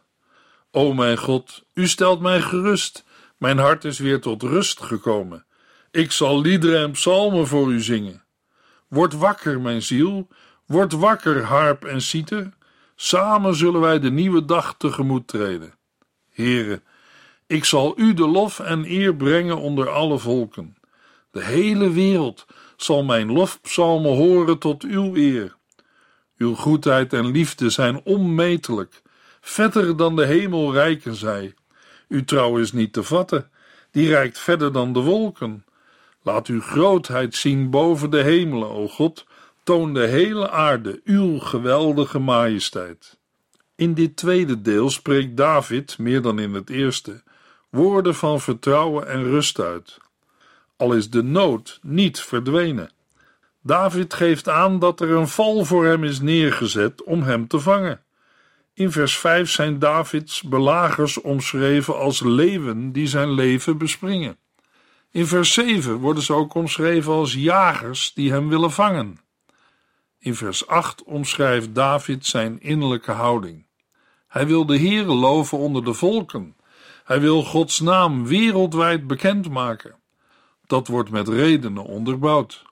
O 0.71 0.93
mijn 0.93 1.17
God, 1.17 1.63
u 1.73 1.87
stelt 1.87 2.19
mij 2.19 2.41
gerust. 2.41 3.05
Mijn 3.37 3.57
hart 3.57 3.85
is 3.85 3.99
weer 3.99 4.21
tot 4.21 4.43
rust 4.43 4.81
gekomen. 4.81 5.45
Ik 5.91 6.11
zal 6.11 6.41
liederen 6.41 6.81
en 6.81 6.91
psalmen 6.91 7.47
voor 7.47 7.71
u 7.71 7.81
zingen. 7.81 8.23
Word 8.87 9.13
wakker, 9.13 9.61
mijn 9.61 9.81
ziel. 9.81 10.27
Word 10.65 10.93
wakker, 10.93 11.43
harp 11.43 11.85
en 11.85 12.01
citer. 12.01 12.53
Samen 12.95 13.55
zullen 13.55 13.81
wij 13.81 13.99
de 13.99 14.11
nieuwe 14.11 14.45
dag 14.45 14.75
tegemoet 14.77 15.27
treden. 15.27 15.73
Here, 16.29 16.81
ik 17.47 17.65
zal 17.65 17.93
u 17.99 18.13
de 18.13 18.27
lof 18.27 18.59
en 18.59 18.85
eer 18.85 19.15
brengen 19.15 19.57
onder 19.57 19.89
alle 19.89 20.19
volken. 20.19 20.75
De 21.31 21.43
hele 21.43 21.91
wereld 21.91 22.45
zal 22.77 23.03
mijn 23.03 23.31
lofpsalmen 23.31 24.15
horen 24.15 24.57
tot 24.57 24.83
uw 24.83 25.15
eer. 25.15 25.55
Uw 26.37 26.55
goedheid 26.55 27.13
en 27.13 27.25
liefde 27.31 27.69
zijn 27.69 28.01
onmetelijk, 28.03 29.01
vetter 29.41 29.97
dan 29.97 30.15
de 30.15 30.25
hemel 30.25 30.73
rijken 30.73 31.15
zij. 31.15 31.53
Uw 32.07 32.23
trouw 32.23 32.57
is 32.57 32.71
niet 32.71 32.93
te 32.93 33.03
vatten, 33.03 33.49
die 33.91 34.07
reikt 34.07 34.39
verder 34.39 34.71
dan 34.71 34.93
de 34.93 34.99
wolken. 34.99 35.65
Laat 36.21 36.47
uw 36.47 36.61
grootheid 36.61 37.35
zien 37.35 37.69
boven 37.69 38.09
de 38.09 38.21
hemelen, 38.21 38.69
o 38.69 38.87
God, 38.87 39.25
toon 39.63 39.93
de 39.93 40.07
hele 40.07 40.49
aarde 40.49 41.01
uw 41.03 41.39
geweldige 41.39 42.19
majesteit. 42.19 43.17
In 43.75 43.93
dit 43.93 44.15
tweede 44.15 44.61
deel 44.61 44.89
spreekt 44.89 45.37
David, 45.37 45.97
meer 45.97 46.21
dan 46.21 46.39
in 46.39 46.53
het 46.53 46.69
eerste, 46.69 47.23
woorden 47.69 48.15
van 48.15 48.41
vertrouwen 48.41 49.07
en 49.07 49.23
rust 49.23 49.59
uit. 49.59 49.97
Al 50.77 50.93
is 50.93 51.09
de 51.09 51.23
nood 51.23 51.79
niet 51.81 52.19
verdwenen. 52.19 52.91
David 53.61 54.13
geeft 54.13 54.49
aan 54.49 54.79
dat 54.79 55.01
er 55.01 55.11
een 55.11 55.27
val 55.27 55.65
voor 55.65 55.85
hem 55.85 56.03
is 56.03 56.19
neergezet 56.19 57.03
om 57.03 57.21
hem 57.23 57.47
te 57.47 57.59
vangen. 57.59 58.03
In 58.73 58.91
vers 58.91 59.17
5 59.17 59.49
zijn 59.49 59.79
Davids 59.79 60.41
belagers 60.41 61.21
omschreven 61.21 61.97
als 61.97 62.21
leeuwen 62.21 62.91
die 62.91 63.07
zijn 63.07 63.31
leven 63.31 63.77
bespringen. 63.77 64.37
In 65.11 65.27
vers 65.27 65.53
7 65.53 65.97
worden 65.97 66.23
ze 66.23 66.33
ook 66.33 66.53
omschreven 66.53 67.13
als 67.13 67.33
jagers 67.33 68.13
die 68.13 68.31
hem 68.31 68.49
willen 68.49 68.71
vangen. 68.71 69.17
In 70.23 70.35
vers 70.35 70.67
8 70.67 71.03
omschrijft 71.03 71.75
David 71.75 72.25
zijn 72.25 72.61
innerlijke 72.61 73.11
houding. 73.11 73.65
Hij 74.27 74.47
wil 74.47 74.65
de 74.65 74.77
Heere 74.77 75.13
loven 75.13 75.57
onder 75.57 75.83
de 75.83 75.93
volken. 75.93 76.55
Hij 77.03 77.19
wil 77.19 77.43
Gods 77.43 77.79
naam 77.79 78.25
wereldwijd 78.27 79.07
bekendmaken. 79.07 79.95
Dat 80.65 80.87
wordt 80.87 81.09
met 81.09 81.27
redenen 81.27 81.83
onderbouwd. 81.83 82.65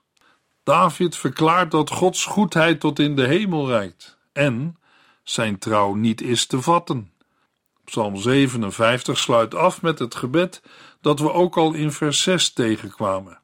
David 0.62 1.16
verklaart 1.16 1.70
dat 1.70 1.90
Gods 1.90 2.24
goedheid 2.24 2.80
tot 2.80 2.98
in 2.98 3.16
de 3.16 3.26
hemel 3.26 3.68
reikt 3.68 4.18
en 4.32 4.76
zijn 5.22 5.58
trouw 5.58 5.94
niet 5.94 6.20
is 6.20 6.46
te 6.46 6.62
vatten. 6.62 7.12
Psalm 7.84 8.16
57 8.16 9.18
sluit 9.18 9.54
af 9.54 9.82
met 9.82 9.98
het 9.98 10.14
gebed 10.14 10.62
dat 11.00 11.18
we 11.18 11.32
ook 11.32 11.56
al 11.56 11.72
in 11.72 11.92
vers 11.92 12.22
6 12.22 12.52
tegenkwamen. 12.52 13.41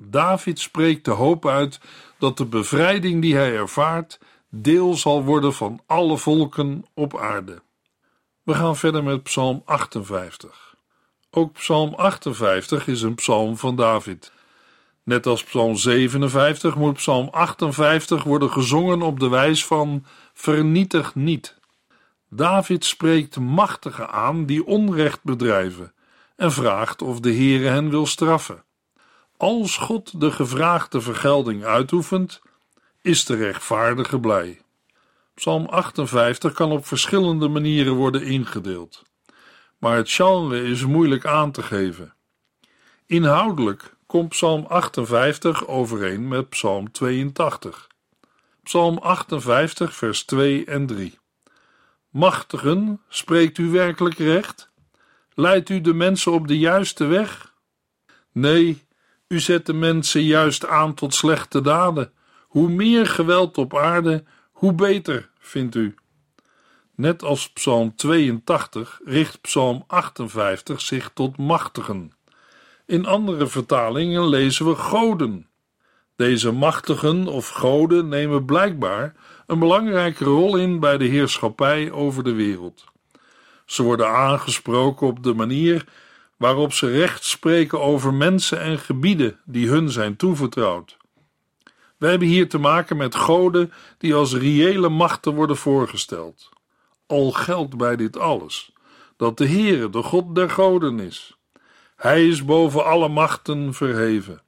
David 0.00 0.58
spreekt 0.58 1.04
de 1.04 1.10
hoop 1.10 1.46
uit 1.46 1.80
dat 2.18 2.36
de 2.36 2.46
bevrijding 2.46 3.22
die 3.22 3.34
hij 3.34 3.56
ervaart 3.56 4.18
deel 4.48 4.94
zal 4.94 5.24
worden 5.24 5.54
van 5.54 5.80
alle 5.86 6.18
volken 6.18 6.84
op 6.94 7.18
aarde. 7.18 7.62
We 8.42 8.54
gaan 8.54 8.76
verder 8.76 9.04
met 9.04 9.22
Psalm 9.22 9.62
58. 9.64 10.74
Ook 11.30 11.52
Psalm 11.52 11.94
58 11.94 12.86
is 12.86 13.02
een 13.02 13.14
psalm 13.14 13.56
van 13.56 13.76
David. 13.76 14.32
Net 15.02 15.26
als 15.26 15.44
Psalm 15.44 15.76
57 15.76 16.76
moet 16.76 16.94
Psalm 16.94 17.28
58 17.28 18.22
worden 18.22 18.50
gezongen 18.50 19.02
op 19.02 19.20
de 19.20 19.28
wijs 19.28 19.66
van 19.66 20.04
vernietig 20.32 21.14
niet. 21.14 21.58
David 22.30 22.84
spreekt 22.84 23.38
machtigen 23.38 24.10
aan 24.10 24.46
die 24.46 24.66
onrecht 24.66 25.22
bedrijven 25.22 25.92
en 26.36 26.52
vraagt 26.52 27.02
of 27.02 27.20
de 27.20 27.32
Heere 27.32 27.68
hen 27.68 27.90
wil 27.90 28.06
straffen. 28.06 28.64
Als 29.36 29.76
God 29.76 30.20
de 30.20 30.30
gevraagde 30.30 31.00
vergelding 31.00 31.64
uitoefent, 31.64 32.40
is 33.02 33.24
de 33.24 33.34
rechtvaardige 33.34 34.20
blij. 34.20 34.60
Psalm 35.34 35.66
58 35.66 36.52
kan 36.52 36.72
op 36.72 36.86
verschillende 36.86 37.48
manieren 37.48 37.92
worden 37.92 38.22
ingedeeld, 38.22 39.02
maar 39.78 39.96
het 39.96 40.10
genre 40.10 40.62
is 40.62 40.84
moeilijk 40.84 41.26
aan 41.26 41.52
te 41.52 41.62
geven. 41.62 42.14
Inhoudelijk 43.06 43.96
komt 44.06 44.28
Psalm 44.28 44.64
58 44.66 45.66
overeen 45.66 46.28
met 46.28 46.48
Psalm 46.48 46.92
82. 46.92 47.86
Psalm 48.62 48.98
58, 48.98 49.94
vers 49.94 50.24
2 50.24 50.64
en 50.64 50.86
3. 50.86 51.18
Machtigen, 52.10 53.00
spreekt 53.08 53.58
u 53.58 53.70
werkelijk 53.70 54.18
recht? 54.18 54.70
Leidt 55.34 55.68
u 55.68 55.80
de 55.80 55.94
mensen 55.94 56.32
op 56.32 56.48
de 56.48 56.58
juiste 56.58 57.04
weg? 57.04 57.54
Nee, 58.32 58.85
u 59.28 59.40
zet 59.40 59.66
de 59.66 59.72
mensen 59.72 60.22
juist 60.22 60.66
aan 60.66 60.94
tot 60.94 61.14
slechte 61.14 61.60
daden. 61.60 62.12
Hoe 62.46 62.68
meer 62.68 63.06
geweld 63.06 63.58
op 63.58 63.76
aarde, 63.76 64.24
hoe 64.52 64.72
beter, 64.72 65.30
vindt 65.38 65.74
u. 65.74 65.94
Net 66.94 67.22
als 67.22 67.52
Psalm 67.52 67.94
82 67.96 69.00
richt 69.04 69.40
Psalm 69.40 69.84
58 69.86 70.80
zich 70.80 71.10
tot 71.14 71.36
machtigen. 71.36 72.12
In 72.86 73.06
andere 73.06 73.46
vertalingen 73.46 74.28
lezen 74.28 74.66
we 74.66 74.74
goden. 74.74 75.48
Deze 76.16 76.52
machtigen 76.52 77.26
of 77.26 77.48
goden 77.48 78.08
nemen 78.08 78.44
blijkbaar 78.44 79.14
een 79.46 79.58
belangrijke 79.58 80.24
rol 80.24 80.56
in 80.56 80.80
bij 80.80 80.98
de 80.98 81.04
heerschappij 81.04 81.90
over 81.90 82.24
de 82.24 82.32
wereld. 82.32 82.84
Ze 83.66 83.82
worden 83.82 84.08
aangesproken 84.08 85.06
op 85.06 85.22
de 85.22 85.34
manier 85.34 85.84
waarop 86.36 86.72
ze 86.72 86.90
recht 86.90 87.24
spreken 87.24 87.80
over 87.80 88.14
mensen 88.14 88.60
en 88.60 88.78
gebieden 88.78 89.40
die 89.44 89.68
hun 89.68 89.90
zijn 89.90 90.16
toevertrouwd. 90.16 90.96
We 91.96 92.06
hebben 92.06 92.28
hier 92.28 92.48
te 92.48 92.58
maken 92.58 92.96
met 92.96 93.14
goden 93.14 93.72
die 93.98 94.14
als 94.14 94.34
reële 94.34 94.88
machten 94.88 95.34
worden 95.34 95.56
voorgesteld. 95.56 96.48
Al 97.06 97.32
geldt 97.32 97.76
bij 97.76 97.96
dit 97.96 98.18
alles 98.18 98.74
dat 99.16 99.38
de 99.38 99.48
Heere 99.48 99.90
de 99.90 100.02
God 100.02 100.34
der 100.34 100.50
goden 100.50 101.00
is. 101.00 101.36
Hij 101.96 102.28
is 102.28 102.44
boven 102.44 102.84
alle 102.84 103.08
machten 103.08 103.74
verheven. 103.74 104.42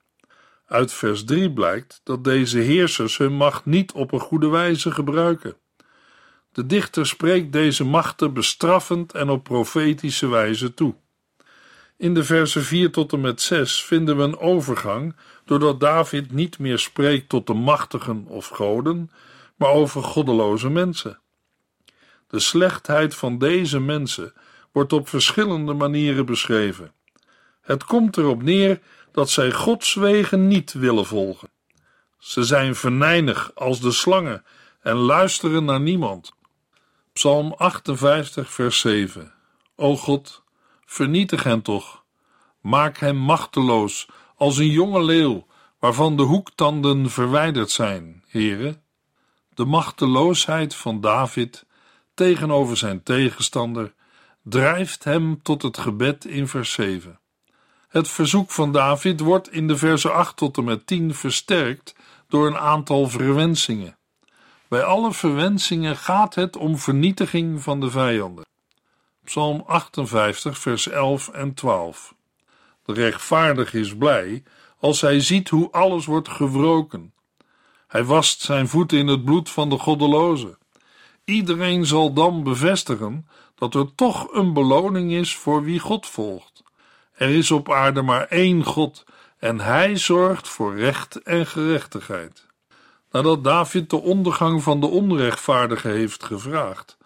Uit 0.66 0.92
vers 0.92 1.24
3 1.24 1.52
blijkt 1.52 2.00
dat 2.04 2.24
deze 2.24 2.58
heersers 2.58 3.16
hun 3.16 3.32
macht 3.32 3.64
niet 3.64 3.92
op 3.92 4.12
een 4.12 4.20
goede 4.20 4.48
wijze 4.48 4.90
gebruiken. 4.90 5.56
De 6.52 6.66
dichter 6.66 7.06
spreekt 7.06 7.52
deze 7.52 7.84
machten 7.84 8.32
bestraffend 8.32 9.12
en 9.12 9.30
op 9.30 9.42
profetische 9.42 10.26
wijze 10.26 10.74
toe. 10.74 10.94
In 11.98 12.14
de 12.14 12.24
versen 12.24 12.62
4 12.62 12.92
tot 12.92 13.12
en 13.12 13.20
met 13.20 13.40
6 13.40 13.84
vinden 13.84 14.16
we 14.16 14.22
een 14.22 14.38
overgang, 14.38 15.16
doordat 15.44 15.80
David 15.80 16.32
niet 16.32 16.58
meer 16.58 16.78
spreekt 16.78 17.28
tot 17.28 17.46
de 17.46 17.54
machtigen 17.54 18.24
of 18.26 18.46
goden, 18.46 19.10
maar 19.56 19.70
over 19.70 20.02
goddeloze 20.02 20.70
mensen. 20.70 21.20
De 22.28 22.38
slechtheid 22.38 23.14
van 23.14 23.38
deze 23.38 23.80
mensen 23.80 24.32
wordt 24.72 24.92
op 24.92 25.08
verschillende 25.08 25.72
manieren 25.72 26.26
beschreven. 26.26 26.92
Het 27.60 27.84
komt 27.84 28.16
erop 28.16 28.42
neer 28.42 28.80
dat 29.12 29.30
zij 29.30 29.52
Gods 29.52 29.94
wegen 29.94 30.48
niet 30.48 30.72
willen 30.72 31.06
volgen. 31.06 31.48
Ze 32.18 32.42
zijn 32.42 32.74
venijnig 32.74 33.50
als 33.54 33.80
de 33.80 33.92
slangen 33.92 34.44
en 34.80 34.96
luisteren 34.96 35.64
naar 35.64 35.80
niemand. 35.80 36.32
Psalm 37.12 37.52
58, 37.52 38.52
vers 38.52 38.80
7. 38.80 39.32
O 39.76 39.96
God, 39.96 40.42
vernietig 40.90 41.42
hen 41.42 41.62
toch. 41.62 42.04
Maak 42.60 42.98
hem 42.98 43.16
machteloos 43.16 44.08
als 44.36 44.58
een 44.58 44.70
jonge 44.70 45.02
leeuw, 45.02 45.46
waarvan 45.78 46.16
de 46.16 46.22
hoektanden 46.22 47.10
verwijderd 47.10 47.70
zijn, 47.70 48.24
heren. 48.28 48.82
De 49.54 49.64
machteloosheid 49.64 50.74
van 50.74 51.00
David 51.00 51.66
tegenover 52.14 52.76
zijn 52.76 53.02
tegenstander 53.02 53.94
drijft 54.42 55.04
hem 55.04 55.42
tot 55.42 55.62
het 55.62 55.78
gebed 55.78 56.24
in 56.24 56.48
vers 56.48 56.72
7. 56.72 57.20
Het 57.88 58.08
verzoek 58.08 58.50
van 58.50 58.72
David 58.72 59.20
wordt 59.20 59.52
in 59.52 59.66
de 59.66 59.76
versen 59.76 60.14
8 60.14 60.36
tot 60.36 60.56
en 60.56 60.64
met 60.64 60.86
10 60.86 61.14
versterkt 61.14 61.94
door 62.28 62.46
een 62.46 62.58
aantal 62.58 63.08
verwensingen. 63.08 63.96
Bij 64.68 64.82
alle 64.82 65.12
verwensingen 65.12 65.96
gaat 65.96 66.34
het 66.34 66.56
om 66.56 66.78
vernietiging 66.78 67.62
van 67.62 67.80
de 67.80 67.90
vijanden. 67.90 68.46
Psalm 69.28 69.62
58, 69.66 70.58
vers 70.58 70.88
11 70.88 71.28
en 71.28 71.54
12. 71.54 72.14
De 72.84 72.92
rechtvaardige 72.92 73.78
is 73.78 73.96
blij 73.96 74.42
als 74.78 75.00
hij 75.00 75.20
ziet 75.20 75.48
hoe 75.48 75.70
alles 75.70 76.06
wordt 76.06 76.28
gewroken. 76.28 77.12
Hij 77.86 78.04
wast 78.04 78.40
zijn 78.40 78.68
voeten 78.68 78.98
in 78.98 79.06
het 79.06 79.24
bloed 79.24 79.50
van 79.50 79.68
de 79.68 79.78
goddelozen. 79.78 80.58
Iedereen 81.24 81.86
zal 81.86 82.12
dan 82.12 82.42
bevestigen 82.42 83.28
dat 83.54 83.74
er 83.74 83.94
toch 83.94 84.32
een 84.32 84.52
beloning 84.52 85.12
is 85.12 85.36
voor 85.36 85.62
wie 85.62 85.78
God 85.78 86.06
volgt. 86.06 86.62
Er 87.12 87.28
is 87.28 87.50
op 87.50 87.72
aarde 87.72 88.02
maar 88.02 88.26
één 88.26 88.64
God 88.64 89.04
en 89.38 89.60
hij 89.60 89.96
zorgt 89.96 90.48
voor 90.48 90.76
recht 90.76 91.22
en 91.22 91.46
gerechtigheid. 91.46 92.46
Nadat 93.10 93.44
David 93.44 93.90
de 93.90 94.00
ondergang 94.00 94.62
van 94.62 94.80
de 94.80 94.86
onrechtvaardige 94.86 95.88
heeft 95.88 96.24
gevraagd, 96.24 96.97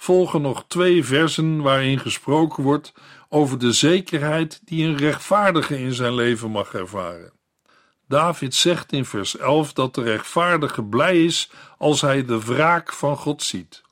volgen 0.00 0.42
nog 0.42 0.64
twee 0.68 1.04
versen 1.04 1.62
waarin 1.62 1.98
gesproken 1.98 2.62
wordt 2.62 2.92
over 3.28 3.58
de 3.58 3.72
zekerheid 3.72 4.60
die 4.64 4.86
een 4.86 4.96
rechtvaardige 4.96 5.78
in 5.78 5.92
zijn 5.92 6.14
leven 6.14 6.50
mag 6.50 6.74
ervaren. 6.74 7.32
David 8.08 8.54
zegt 8.54 8.92
in 8.92 9.04
vers 9.04 9.36
11 9.36 9.72
dat 9.72 9.94
de 9.94 10.02
rechtvaardige 10.02 10.82
blij 10.82 11.24
is 11.24 11.50
als 11.78 12.00
hij 12.00 12.24
de 12.24 12.44
wraak 12.44 12.92
van 12.92 13.16
God 13.16 13.42
ziet. 13.42 13.82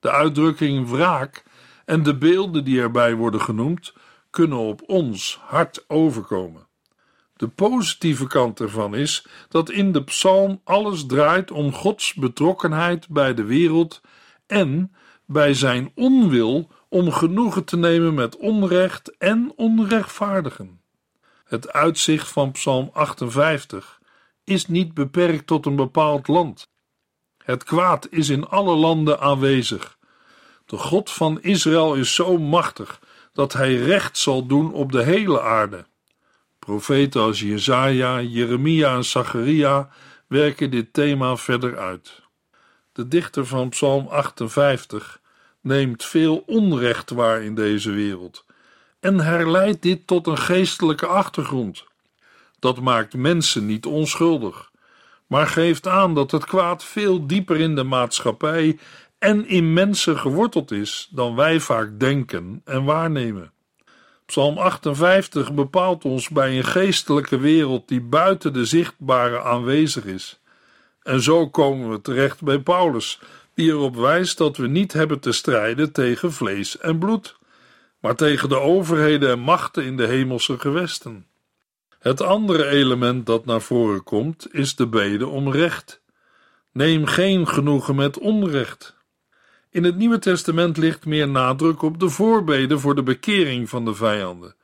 De 0.00 0.10
uitdrukking 0.10 0.88
wraak 0.88 1.44
en 1.84 2.02
de 2.02 2.16
beelden 2.16 2.64
die 2.64 2.80
erbij 2.80 3.14
worden 3.14 3.40
genoemd 3.40 3.92
kunnen 4.30 4.58
op 4.58 4.82
ons 4.86 5.40
hard 5.42 5.84
overkomen. 5.88 6.66
De 7.36 7.48
positieve 7.48 8.26
kant 8.26 8.60
ervan 8.60 8.94
is 8.94 9.26
dat 9.48 9.70
in 9.70 9.92
de 9.92 10.04
psalm 10.04 10.60
alles 10.64 11.06
draait 11.06 11.50
om 11.50 11.72
Gods 11.72 12.14
betrokkenheid 12.14 13.08
bij 13.08 13.34
de 13.34 13.44
wereld 13.44 14.00
en 14.46 14.94
bij 15.26 15.54
zijn 15.54 15.92
onwil 15.94 16.70
om 16.88 17.12
genoegen 17.12 17.64
te 17.64 17.76
nemen 17.76 18.14
met 18.14 18.36
onrecht 18.36 19.16
en 19.16 19.52
onrechtvaardigen. 19.56 20.80
Het 21.44 21.72
uitzicht 21.72 22.28
van 22.28 22.52
Psalm 22.52 22.90
58 22.92 24.00
is 24.44 24.66
niet 24.66 24.94
beperkt 24.94 25.46
tot 25.46 25.66
een 25.66 25.76
bepaald 25.76 26.28
land. 26.28 26.70
Het 27.44 27.64
kwaad 27.64 28.06
is 28.10 28.28
in 28.28 28.48
alle 28.48 28.74
landen 28.74 29.20
aanwezig. 29.20 29.98
De 30.64 30.76
God 30.76 31.10
van 31.10 31.42
Israël 31.42 31.94
is 31.94 32.14
zo 32.14 32.38
machtig 32.38 33.00
dat 33.32 33.52
hij 33.52 33.74
recht 33.74 34.18
zal 34.18 34.46
doen 34.46 34.72
op 34.72 34.92
de 34.92 35.02
hele 35.02 35.42
aarde. 35.42 35.86
Profeten 36.58 37.20
als 37.20 37.40
Jezaja, 37.40 38.20
Jeremia 38.20 38.94
en 38.94 39.04
Zacharia 39.04 39.88
werken 40.26 40.70
dit 40.70 40.92
thema 40.92 41.36
verder 41.36 41.78
uit. 41.78 42.22
De 42.96 43.08
dichter 43.08 43.46
van 43.46 43.68
Psalm 43.68 44.06
58, 44.06 45.20
neemt 45.60 46.04
veel 46.04 46.42
onrecht 46.46 47.10
waar 47.10 47.42
in 47.42 47.54
deze 47.54 47.90
wereld 47.90 48.44
en 49.00 49.20
herleidt 49.20 49.82
dit 49.82 50.06
tot 50.06 50.26
een 50.26 50.38
geestelijke 50.38 51.06
achtergrond. 51.06 51.84
Dat 52.58 52.80
maakt 52.80 53.14
mensen 53.14 53.66
niet 53.66 53.86
onschuldig, 53.86 54.70
maar 55.26 55.46
geeft 55.46 55.86
aan 55.86 56.14
dat 56.14 56.30
het 56.30 56.44
kwaad 56.44 56.84
veel 56.84 57.26
dieper 57.26 57.60
in 57.60 57.74
de 57.74 57.82
maatschappij 57.82 58.78
en 59.18 59.48
in 59.48 59.72
mensen 59.72 60.18
geworteld 60.18 60.70
is 60.70 61.08
dan 61.10 61.34
wij 61.34 61.60
vaak 61.60 62.00
denken 62.00 62.60
en 62.64 62.84
waarnemen. 62.84 63.52
Psalm 64.26 64.58
58 64.58 65.52
bepaalt 65.52 66.04
ons 66.04 66.28
bij 66.28 66.56
een 66.56 66.64
geestelijke 66.64 67.38
wereld 67.38 67.88
die 67.88 68.00
buiten 68.00 68.52
de 68.52 68.64
zichtbare 68.64 69.42
aanwezig 69.42 70.04
is. 70.04 70.40
En 71.06 71.20
zo 71.22 71.48
komen 71.48 71.90
we 71.90 72.00
terecht 72.00 72.42
bij 72.42 72.58
Paulus, 72.58 73.20
die 73.54 73.68
erop 73.68 73.96
wijst 73.96 74.38
dat 74.38 74.56
we 74.56 74.66
niet 74.66 74.92
hebben 74.92 75.20
te 75.20 75.32
strijden 75.32 75.92
tegen 75.92 76.32
vlees 76.32 76.78
en 76.78 76.98
bloed, 76.98 77.36
maar 78.00 78.14
tegen 78.14 78.48
de 78.48 78.58
overheden 78.58 79.30
en 79.30 79.38
machten 79.38 79.84
in 79.84 79.96
de 79.96 80.06
hemelse 80.06 80.58
gewesten. 80.58 81.26
Het 81.98 82.20
andere 82.20 82.66
element 82.66 83.26
dat 83.26 83.44
naar 83.44 83.60
voren 83.60 84.02
komt 84.02 84.54
is 84.54 84.76
de 84.76 84.86
bede 84.86 85.26
om 85.26 85.50
recht. 85.50 86.02
Neem 86.72 87.06
geen 87.06 87.48
genoegen 87.48 87.94
met 87.94 88.18
onrecht. 88.18 88.96
In 89.70 89.84
het 89.84 89.96
Nieuwe 89.96 90.18
Testament 90.18 90.76
ligt 90.76 91.06
meer 91.06 91.28
nadruk 91.28 91.82
op 91.82 92.00
de 92.00 92.08
voorbeden 92.08 92.80
voor 92.80 92.94
de 92.94 93.02
bekering 93.02 93.68
van 93.68 93.84
de 93.84 93.94
vijanden. 93.94 94.54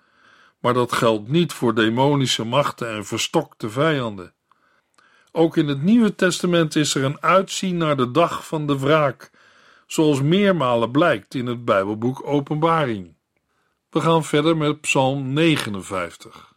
Maar 0.59 0.75
dat 0.75 0.93
geldt 0.93 1.29
niet 1.29 1.53
voor 1.53 1.75
demonische 1.75 2.45
machten 2.45 2.91
en 2.91 3.05
verstokte 3.05 3.71
vijanden. 3.71 4.35
Ook 5.35 5.57
in 5.57 5.69
het 5.69 5.83
Nieuwe 5.83 6.15
Testament 6.15 6.77
is 6.77 6.95
er 6.95 7.05
een 7.05 7.23
uitzien 7.23 7.77
naar 7.77 7.97
de 7.97 8.11
dag 8.11 8.47
van 8.47 8.67
de 8.67 8.79
wraak, 8.79 9.31
zoals 9.87 10.23
meermalen 10.23 10.91
blijkt 10.91 11.35
in 11.35 11.47
het 11.47 11.65
Bijbelboek 11.65 12.27
Openbaring. 12.27 13.15
We 13.91 14.01
gaan 14.01 14.25
verder 14.25 14.57
met 14.57 14.81
Psalm 14.81 15.33
59. 15.33 16.55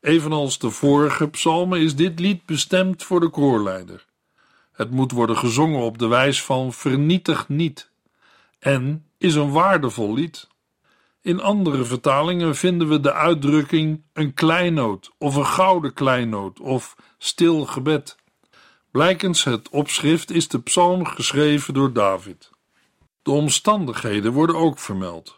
Evenals 0.00 0.58
de 0.58 0.70
vorige 0.70 1.28
psalmen 1.28 1.80
is 1.80 1.96
dit 1.96 2.20
lied 2.20 2.46
bestemd 2.46 3.02
voor 3.02 3.20
de 3.20 3.28
koorleider. 3.28 4.06
Het 4.72 4.90
moet 4.90 5.12
worden 5.12 5.36
gezongen 5.36 5.80
op 5.80 5.98
de 5.98 6.06
wijs 6.06 6.42
van 6.42 6.72
vernietig 6.72 7.48
niet 7.48 7.90
en 8.58 9.06
is 9.18 9.34
een 9.34 9.50
waardevol 9.50 10.14
lied. 10.14 10.48
In 11.22 11.40
andere 11.40 11.84
vertalingen 11.84 12.56
vinden 12.56 12.88
we 12.88 13.00
de 13.00 13.12
uitdrukking 13.12 14.02
een 14.12 14.34
kleinoot 14.34 15.10
of 15.18 15.34
een 15.34 15.46
gouden 15.46 15.92
kleinoot 15.92 16.60
of 16.60 16.96
stil 17.18 17.66
gebed. 17.66 18.16
Blijkens 18.90 19.44
het 19.44 19.68
opschrift 19.68 20.30
is 20.30 20.48
de 20.48 20.60
psalm 20.60 21.06
geschreven 21.06 21.74
door 21.74 21.92
David. 21.92 22.50
De 23.22 23.30
omstandigheden 23.30 24.32
worden 24.32 24.56
ook 24.56 24.78
vermeld. 24.78 25.36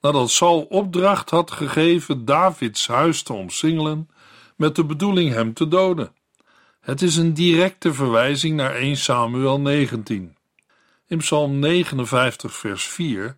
Nadat 0.00 0.30
Saul 0.30 0.62
opdracht 0.62 1.30
had 1.30 1.50
gegeven 1.50 2.24
Davids 2.24 2.86
huis 2.86 3.22
te 3.22 3.32
omsingelen, 3.32 4.10
met 4.56 4.74
de 4.76 4.84
bedoeling 4.84 5.32
hem 5.32 5.54
te 5.54 5.68
doden. 5.68 6.12
Het 6.80 7.02
is 7.02 7.16
een 7.16 7.34
directe 7.34 7.94
verwijzing 7.94 8.56
naar 8.56 8.74
1 8.74 8.96
Samuel 8.96 9.60
19. 9.60 10.36
In 11.06 11.18
Psalm 11.18 11.58
59, 11.58 12.54
vers 12.54 12.84
4 12.84 13.36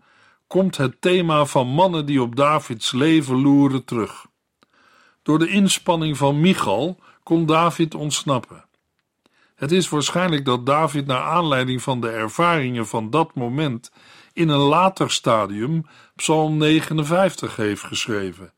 komt 0.51 0.77
het 0.77 1.01
thema 1.01 1.45
van 1.45 1.67
mannen 1.67 2.07
die 2.07 2.23
op 2.23 2.37
Davids 2.37 2.93
leven 2.93 3.41
loeren 3.41 3.85
terug. 3.85 4.27
Door 5.23 5.39
de 5.39 5.49
inspanning 5.49 6.17
van 6.17 6.41
Michal 6.41 6.99
kon 7.23 7.47
David 7.47 7.95
ontsnappen. 7.95 8.65
Het 9.55 9.73
is 9.73 9.89
waarschijnlijk 9.89 10.45
dat 10.45 10.67
David 10.67 11.07
naar 11.07 11.23
aanleiding 11.23 11.83
van 11.83 12.01
de 12.01 12.11
ervaringen 12.11 12.87
van 12.87 13.11
dat 13.11 13.35
moment 13.35 13.93
in 14.33 14.49
een 14.49 14.61
later 14.61 15.11
stadium 15.11 15.87
Psalm 16.17 16.57
59 16.57 17.57
heeft 17.57 17.83
geschreven 17.83 18.53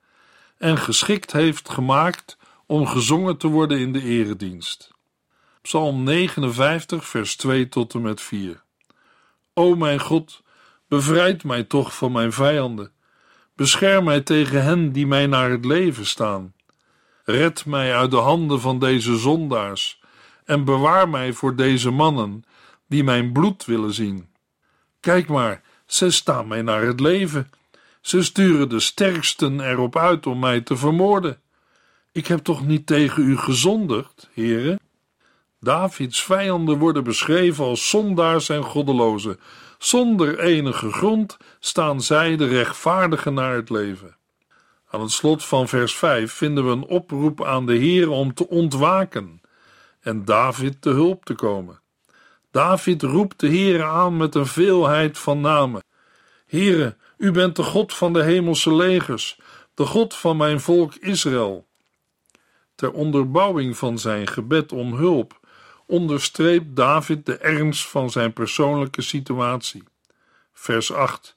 en 0.59 0.79
geschikt 0.79 1.33
heeft 1.33 1.69
gemaakt 1.69 2.39
om 2.67 2.87
gezongen 2.87 3.37
te 3.37 3.49
worden 3.49 3.79
in 3.79 3.93
de 3.93 4.03
eredienst. 4.03 4.91
Psalm 5.63 6.03
59, 6.03 7.09
vers 7.09 7.37
2 7.37 7.69
tot 7.69 7.95
en 7.95 8.03
met 8.03 8.21
4. 8.21 8.63
O 9.55 9.75
mijn 9.75 10.01
God, 10.01 10.43
bevrijd 10.93 11.45
mij 11.45 11.63
toch 11.65 11.97
van 11.97 12.13
mijn 12.13 12.33
vijanden. 12.33 12.93
Bescherm 13.57 14.05
mij 14.05 14.21
tegen 14.21 14.63
hen 14.63 14.93
die 14.93 15.07
mij 15.07 15.27
naar 15.27 15.51
het 15.51 15.65
leven 15.65 16.07
staan. 16.07 16.55
Red 17.25 17.67
mij 17.67 17.95
uit 17.95 18.11
de 18.11 18.17
handen 18.17 18.61
van 18.61 18.79
deze 18.79 19.17
zondaars 19.17 20.01
en 20.45 20.65
bewaar 20.65 21.09
mij 21.09 21.33
voor 21.33 21.57
deze 21.57 21.91
mannen 21.91 22.45
die 22.89 23.05
mijn 23.05 23.33
bloed 23.33 23.65
willen 23.65 23.95
zien. 23.95 24.29
Kijk 25.01 25.29
maar, 25.29 25.63
ze 25.87 26.11
staan 26.11 26.49
mij 26.49 26.63
naar 26.63 26.83
het 26.83 27.01
leven. 27.01 27.51
Ze 28.01 28.23
sturen 28.23 28.69
de 28.69 28.81
sterksten 28.81 29.61
erop 29.61 29.97
uit 29.97 30.27
om 30.27 30.39
mij 30.39 30.61
te 30.61 30.77
vermoorden. 30.77 31.41
Ik 32.13 32.27
heb 32.27 32.39
toch 32.39 32.67
niet 32.67 32.87
tegen 32.87 33.23
u 33.29 33.37
gezondigd, 33.37 34.29
heren? 34.33 34.81
Davids 35.61 36.23
vijanden 36.23 36.79
worden 36.79 37.05
beschreven 37.05 37.65
als 37.65 37.89
zondaars 37.89 38.49
en 38.49 38.63
goddelozen. 38.63 39.39
Zonder 39.83 40.39
enige 40.39 40.93
grond 40.93 41.37
staan 41.61 42.01
zij 42.01 42.37
de 42.37 42.47
rechtvaardigen 42.47 43.35
naar 43.35 43.55
het 43.55 43.71
leven. 43.71 44.17
Aan 44.91 45.01
het 45.01 45.11
slot 45.11 45.45
van 45.45 45.69
vers 45.69 45.95
5 45.95 46.33
vinden 46.33 46.65
we 46.65 46.71
een 46.71 46.85
oproep 46.85 47.45
aan 47.45 47.67
de 47.67 47.75
Heer 47.75 48.11
om 48.11 48.35
te 48.35 48.49
ontwaken 48.49 49.41
en 50.01 50.25
David 50.25 50.83
te 50.83 50.91
hulp 50.91 51.25
te 51.25 51.35
komen. 51.35 51.81
David 52.51 53.03
roept 53.03 53.41
de 53.41 53.49
Heere 53.49 53.85
aan 53.85 54.17
met 54.17 54.35
een 54.35 54.47
veelheid 54.47 55.19
van 55.19 55.41
namen. 55.41 55.85
Heere, 56.47 56.97
u 57.17 57.31
bent 57.31 57.57
de 57.57 57.63
God 57.63 57.95
van 57.95 58.13
de 58.13 58.23
hemelse 58.23 58.75
legers, 58.75 59.39
de 59.75 59.87
God 59.87 60.15
van 60.15 60.37
mijn 60.37 60.61
volk 60.61 60.95
Israël. 60.95 61.67
Ter 62.75 62.93
onderbouwing 62.93 63.77
van 63.77 63.99
zijn 63.99 64.27
gebed 64.27 64.73
om 64.73 64.95
hulp 64.95 65.41
onderstreept 65.93 66.77
David 66.77 67.27
de 67.27 67.37
ernst 67.37 67.89
van 67.89 68.11
zijn 68.11 68.33
persoonlijke 68.33 69.03
situatie. 69.03 69.83
Vers 70.53 70.93
8. 70.93 71.37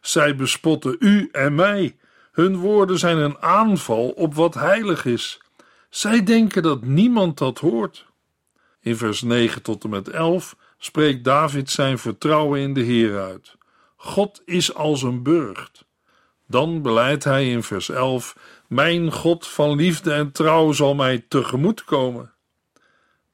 Zij 0.00 0.36
bespotten 0.36 0.96
u 0.98 1.28
en 1.32 1.54
mij. 1.54 1.96
Hun 2.32 2.56
woorden 2.56 2.98
zijn 2.98 3.16
een 3.16 3.38
aanval 3.42 4.08
op 4.08 4.34
wat 4.34 4.54
heilig 4.54 5.04
is. 5.04 5.40
Zij 5.90 6.22
denken 6.22 6.62
dat 6.62 6.82
niemand 6.82 7.38
dat 7.38 7.58
hoort. 7.58 8.06
In 8.80 8.96
vers 8.96 9.22
9 9.22 9.62
tot 9.62 9.84
en 9.84 9.90
met 9.90 10.08
11 10.08 10.56
spreekt 10.78 11.24
David 11.24 11.70
zijn 11.70 11.98
vertrouwen 11.98 12.60
in 12.60 12.74
de 12.74 12.82
Heer 12.82 13.20
uit. 13.20 13.56
God 13.96 14.42
is 14.44 14.74
als 14.74 15.02
een 15.02 15.22
burcht. 15.22 15.84
Dan 16.46 16.82
beleidt 16.82 17.24
hij 17.24 17.50
in 17.50 17.62
vers 17.62 17.88
11: 17.88 18.36
Mijn 18.66 19.12
God 19.12 19.46
van 19.46 19.76
liefde 19.76 20.12
en 20.12 20.32
trouw 20.32 20.72
zal 20.72 20.94
mij 20.94 21.24
tegemoet 21.28 21.84
komen. 21.84 22.32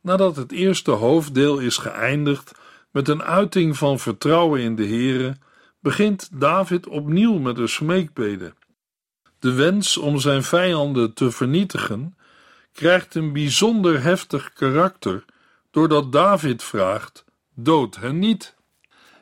Nadat 0.07 0.37
het 0.37 0.53
eerste 0.53 0.91
hoofddeel 0.91 1.59
is 1.59 1.77
geëindigd 1.77 2.53
met 2.91 3.09
een 3.09 3.23
uiting 3.23 3.77
van 3.77 3.99
vertrouwen 3.99 4.61
in 4.61 4.77
de 4.77 4.87
Heere, 4.87 5.37
begint 5.81 6.29
David 6.33 6.89
opnieuw 6.89 7.39
met 7.39 7.59
een 7.59 7.69
smeekbede. 7.69 8.55
De 9.39 9.53
wens 9.53 9.97
om 9.97 10.19
zijn 10.19 10.43
vijanden 10.43 11.15
te 11.15 11.31
vernietigen 11.31 12.17
krijgt 12.73 13.15
een 13.15 13.33
bijzonder 13.33 14.03
heftig 14.03 14.53
karakter 14.53 15.25
doordat 15.71 16.13
David 16.13 16.63
vraagt: 16.63 17.25
dood 17.55 17.97
hen 17.97 18.19
niet. 18.19 18.55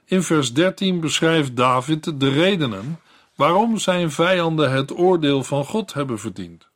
In 0.04 0.22
vers 0.22 0.52
13 0.52 1.00
beschrijft 1.00 1.56
David 1.56 2.20
de 2.20 2.28
redenen 2.28 3.00
waarom 3.34 3.78
zijn 3.78 4.10
vijanden 4.10 4.70
het 4.70 4.98
oordeel 4.98 5.42
van 5.42 5.64
God 5.64 5.92
hebben 5.92 6.18
verdiend. 6.18 6.68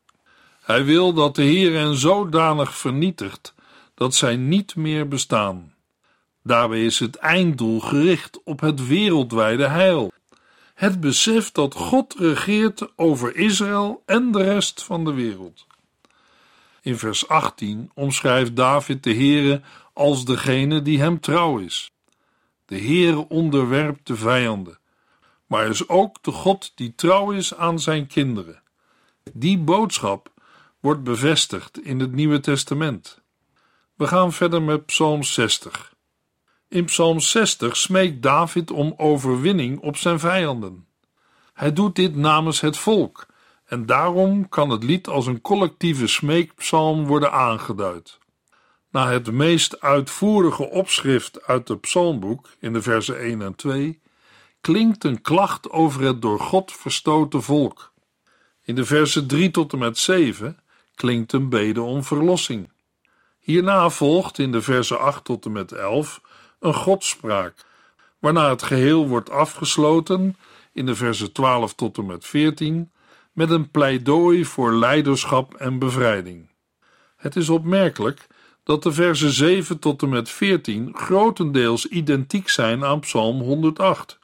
Hij 0.63 0.85
wil 0.85 1.13
dat 1.13 1.35
de 1.35 1.43
Heer 1.43 1.73
hen 1.73 1.95
zodanig 1.95 2.77
vernietigt 2.77 3.57
dat 3.99 4.15
zij 4.15 4.37
niet 4.37 4.77
meer 4.77 5.09
bestaan. 5.09 5.75
Daarbij 6.43 6.85
is 6.85 6.99
het 6.99 7.17
einddoel 7.17 7.81
gericht 7.81 8.43
op 8.45 8.61
het 8.61 8.87
wereldwijde 8.87 9.67
heil. 9.67 10.13
Het 10.75 11.01
besef 11.01 11.53
dat 11.53 11.75
God 11.75 12.15
regeert 12.19 12.93
over 12.97 13.37
Israël 13.37 14.03
en 14.07 14.33
de 14.33 14.43
rest 14.43 14.85
van 14.85 15.05
de 15.05 15.13
wereld. 15.13 15.67
In 16.83 16.99
vers 16.99 17.29
18 17.29 17.91
omschrijft 17.95 18.57
David 18.57 19.03
de 19.03 19.15
Heere 19.15 19.61
als 19.93 20.25
degene 20.25 20.83
die 20.83 21.01
hem 21.01 21.21
trouw 21.21 21.59
is. 21.59 21.91
De 22.65 22.79
Heere 22.79 23.29
onderwerpt 23.29 24.07
de 24.07 24.17
vijanden, 24.17 24.79
maar 25.47 25.69
is 25.69 25.89
ook 25.89 26.23
de 26.23 26.33
God 26.33 26.73
die 26.75 26.95
trouw 26.95 27.31
is 27.31 27.55
aan 27.55 27.81
zijn 27.81 28.07
kinderen. 28.07 28.63
Die 29.33 29.59
boodschap 29.59 30.33
wordt 30.81 31.03
bevestigd 31.03 31.83
in 31.83 32.01
het 32.01 32.13
Nieuwe 32.13 32.41
Testament. 32.41 33.27
We 33.99 34.07
gaan 34.07 34.33
verder 34.33 34.63
met 34.63 34.87
Psalm 34.87 35.23
60. 35.23 35.95
In 36.69 36.85
Psalm 36.85 37.21
60 37.21 37.77
smeekt 37.77 38.23
David 38.23 38.71
om 38.71 38.95
overwinning 38.97 39.81
op 39.81 39.97
zijn 39.97 40.19
vijanden. 40.19 40.87
Hij 41.53 41.73
doet 41.73 41.97
dit 41.97 42.17
namens 42.17 42.61
het 42.61 42.77
volk 42.77 43.27
en 43.65 43.87
daarom 43.87 44.49
kan 44.49 44.71
het 44.71 44.83
lied 44.83 45.09
als 45.09 45.27
een 45.27 45.41
collectieve 45.41 46.07
smeekpsalm 46.07 47.07
worden 47.07 47.33
aangeduid. 47.33 48.19
Na 48.91 49.11
het 49.11 49.33
meest 49.33 49.81
uitvoerige 49.81 50.71
opschrift 50.71 51.47
uit 51.47 51.69
het 51.69 51.81
psalmboek 51.81 52.49
in 52.59 52.73
de 52.73 52.83
versen 52.83 53.19
1 53.19 53.43
en 53.43 53.55
2 53.55 54.01
klinkt 54.61 55.05
een 55.05 55.21
klacht 55.21 55.71
over 55.71 56.03
het 56.03 56.23
door 56.23 56.41
God 56.41 56.73
verstoten 56.73 57.43
volk. 57.43 57.93
In 58.63 58.75
de 58.75 58.85
versen 58.85 59.27
3 59.27 59.51
tot 59.51 59.73
en 59.73 59.79
met 59.79 59.99
7 59.99 60.59
klinkt 60.95 61.33
een 61.33 61.49
bede 61.49 61.83
om 61.83 62.05
verlossing. 62.05 62.77
Hierna 63.49 63.91
volgt 63.91 64.39
in 64.39 64.53
de 64.53 64.63
versen 64.63 65.01
8 65.01 65.25
tot 65.25 65.45
en 65.45 65.53
met 65.53 65.73
11 65.73 66.21
een 66.61 66.75
godspraak, 66.75 67.55
waarna 68.19 68.49
het 68.49 68.63
geheel 68.63 69.09
wordt 69.09 69.31
afgesloten 69.31 70.37
in 70.73 70.87
de 70.87 70.95
versen 70.95 71.33
12 71.33 71.75
tot 71.75 71.99
en 71.99 72.07
met 72.07 72.27
14 72.27 72.93
met 73.33 73.51
een 73.51 73.71
pleidooi 73.71 74.45
voor 74.45 74.73
leiderschap 74.73 75.55
en 75.55 75.79
bevrijding. 75.79 76.51
Het 77.17 77.37
is 77.37 77.49
opmerkelijk 77.49 78.27
dat 78.65 78.83
de 78.83 78.93
versen 78.93 79.33
7 79.33 79.79
tot 79.79 80.03
en 80.03 80.09
met 80.09 80.31
14 80.31 80.95
grotendeels 80.95 81.87
identiek 81.87 82.49
zijn 82.49 82.85
aan 82.85 83.01
Psalm 83.01 83.41
108. 83.41 84.19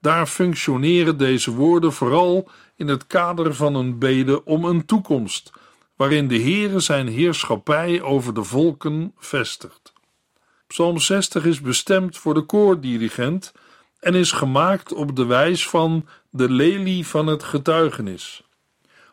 Daar 0.00 0.26
functioneren 0.26 1.18
deze 1.18 1.50
woorden 1.50 1.92
vooral 1.92 2.48
in 2.74 2.88
het 2.88 3.06
kader 3.06 3.54
van 3.54 3.74
een 3.74 3.98
bede 3.98 4.44
om 4.44 4.64
een 4.64 4.86
toekomst, 4.86 5.52
waarin 5.96 6.28
de 6.28 6.40
Heere 6.40 6.80
zijn 6.80 7.08
heerschappij 7.08 8.02
over 8.02 8.34
de 8.34 8.44
volken 8.44 9.12
vestigt. 9.18 9.92
Psalm 10.66 10.98
60 10.98 11.44
is 11.44 11.60
bestemd 11.60 12.16
voor 12.16 12.34
de 12.34 12.42
koordirigent 12.42 13.52
en 14.00 14.14
is 14.14 14.32
gemaakt 14.32 14.92
op 14.92 15.16
de 15.16 15.24
wijs 15.24 15.68
van 15.68 16.08
de 16.30 16.50
lelie 16.50 17.06
van 17.06 17.26
het 17.26 17.42
getuigenis. 17.42 18.42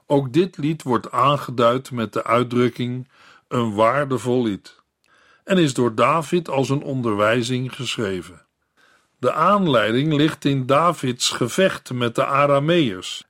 Ook 0.05 0.33
dit 0.33 0.57
lied 0.57 0.83
wordt 0.83 1.11
aangeduid 1.11 1.91
met 1.91 2.13
de 2.13 2.23
uitdrukking 2.23 3.09
een 3.47 3.73
waardevol 3.73 4.43
lied 4.43 4.81
en 5.43 5.57
is 5.57 5.73
door 5.73 5.95
David 5.95 6.49
als 6.49 6.69
een 6.69 6.81
onderwijzing 6.81 7.75
geschreven. 7.75 8.45
De 9.19 9.33
aanleiding 9.33 10.13
ligt 10.13 10.45
in 10.45 10.65
Davids 10.65 11.29
gevecht 11.29 11.93
met 11.93 12.15
de 12.15 12.25
Arameërs 12.25 13.25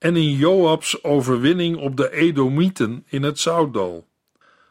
en 0.00 0.16
in 0.16 0.30
Joabs 0.30 1.04
overwinning 1.04 1.76
op 1.76 1.96
de 1.96 2.12
Edomieten 2.12 3.04
in 3.08 3.22
het 3.22 3.38
Zoutdal. 3.38 4.06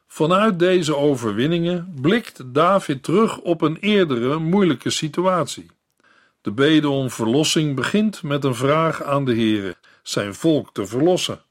Vanuit 0.08 0.60
deze 0.60 0.96
overwinningen 0.96 1.94
blikt 2.02 2.54
David 2.54 3.04
terug 3.04 3.38
op 3.38 3.62
een 3.62 3.78
eerdere 3.78 4.40
moeilijke 4.40 4.90
situatie. 4.90 5.72
De 6.42 6.52
bede 6.52 6.90
om 6.90 7.10
verlossing 7.10 7.76
begint 7.76 8.24
met 8.24 8.44
een 8.44 8.56
vraag 8.56 9.04
aan 9.04 9.26
de 9.26 9.34
Heere, 9.34 9.76
zijn 10.04 10.36
volk 10.36 10.74
te 10.74 10.86
verlossen. 10.86 11.42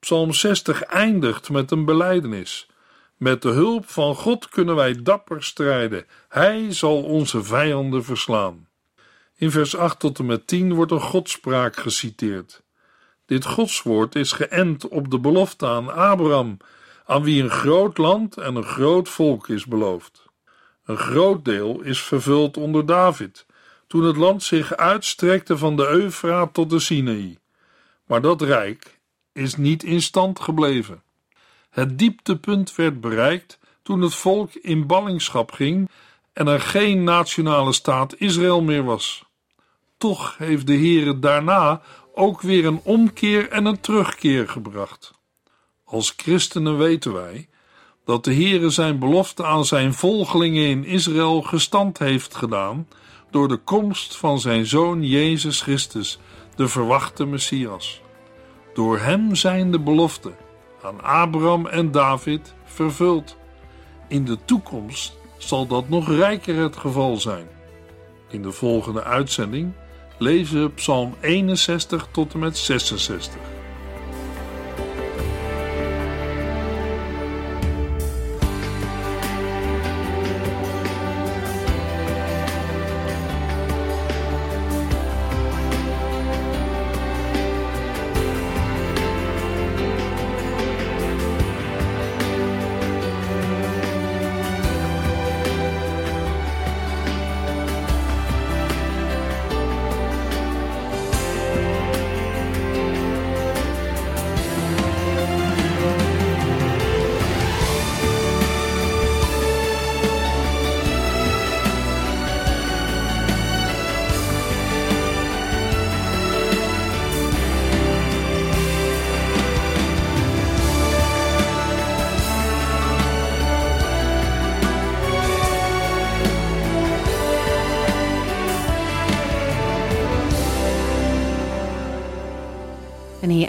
Psalm 0.00 0.32
60 0.32 0.82
eindigt 0.82 1.50
met 1.50 1.70
een 1.70 1.84
belijdenis. 1.84 2.68
Met 3.16 3.42
de 3.42 3.48
hulp 3.48 3.88
van 3.88 4.14
God 4.14 4.48
kunnen 4.48 4.74
wij 4.74 5.02
dapper 5.02 5.42
strijden. 5.42 6.06
Hij 6.28 6.72
zal 6.72 7.02
onze 7.02 7.42
vijanden 7.44 8.04
verslaan. 8.04 8.68
In 9.36 9.50
vers 9.50 9.76
8 9.76 9.98
tot 9.98 10.18
en 10.18 10.26
met 10.26 10.46
10 10.46 10.74
wordt 10.74 10.92
een 10.92 11.00
godspraak 11.00 11.76
geciteerd. 11.76 12.62
Dit 13.30 13.44
godswoord 13.44 14.14
is 14.14 14.32
geënt 14.32 14.88
op 14.88 15.10
de 15.10 15.18
belofte 15.18 15.66
aan 15.66 15.94
Abraham, 15.94 16.56
aan 17.06 17.22
wie 17.22 17.42
een 17.42 17.50
groot 17.50 17.98
land 17.98 18.36
en 18.36 18.54
een 18.54 18.64
groot 18.64 19.08
volk 19.08 19.48
is 19.48 19.66
beloofd. 19.66 20.24
Een 20.84 20.96
groot 20.96 21.44
deel 21.44 21.80
is 21.80 22.02
vervuld 22.02 22.56
onder 22.56 22.86
David, 22.86 23.46
toen 23.86 24.04
het 24.04 24.16
land 24.16 24.42
zich 24.42 24.76
uitstrekte 24.76 25.58
van 25.58 25.76
de 25.76 25.88
Eufraat 25.88 26.54
tot 26.54 26.70
de 26.70 26.78
Sinaï. 26.78 27.38
Maar 28.04 28.20
dat 28.20 28.42
rijk 28.42 29.00
is 29.32 29.56
niet 29.56 29.82
in 29.82 30.02
stand 30.02 30.40
gebleven. 30.40 31.02
Het 31.70 31.98
dieptepunt 31.98 32.74
werd 32.74 33.00
bereikt 33.00 33.58
toen 33.82 34.00
het 34.00 34.14
volk 34.14 34.54
in 34.54 34.86
ballingschap 34.86 35.52
ging 35.52 35.90
en 36.32 36.46
er 36.46 36.60
geen 36.60 37.04
nationale 37.04 37.72
staat 37.72 38.14
Israël 38.16 38.62
meer 38.62 38.84
was. 38.84 39.24
Toch 40.00 40.34
heeft 40.38 40.66
de 40.66 40.76
Heere 40.76 41.18
daarna 41.18 41.80
ook 42.14 42.40
weer 42.40 42.66
een 42.66 42.80
omkeer 42.84 43.48
en 43.50 43.64
een 43.64 43.80
terugkeer 43.80 44.48
gebracht. 44.48 45.12
Als 45.84 46.14
christenen 46.16 46.78
weten 46.78 47.12
wij 47.12 47.48
dat 48.04 48.24
de 48.24 48.34
Heere 48.34 48.70
zijn 48.70 48.98
belofte 48.98 49.44
aan 49.44 49.64
zijn 49.64 49.94
volgelingen 49.94 50.66
in 50.66 50.84
Israël 50.84 51.42
gestand 51.42 51.98
heeft 51.98 52.34
gedaan 52.34 52.88
door 53.30 53.48
de 53.48 53.56
komst 53.56 54.16
van 54.16 54.40
zijn 54.40 54.66
zoon 54.66 55.06
Jezus 55.06 55.60
Christus, 55.60 56.18
de 56.56 56.68
verwachte 56.68 57.24
Messias. 57.24 58.00
Door 58.74 58.98
hem 58.98 59.34
zijn 59.34 59.70
de 59.70 59.80
beloften 59.80 60.34
aan 60.82 61.02
Abraham 61.02 61.66
en 61.66 61.90
David 61.90 62.54
vervuld. 62.64 63.36
In 64.08 64.24
de 64.24 64.38
toekomst 64.44 65.16
zal 65.38 65.66
dat 65.66 65.88
nog 65.88 66.08
rijker 66.08 66.56
het 66.56 66.76
geval 66.76 67.16
zijn. 67.16 67.46
In 68.28 68.42
de 68.42 68.52
volgende 68.52 69.02
uitzending 69.02 69.72
lezen 70.20 70.74
Psalm 70.74 71.14
61 71.20 72.08
tot 72.12 72.32
en 72.32 72.38
met 72.38 72.56
66. 72.56 73.59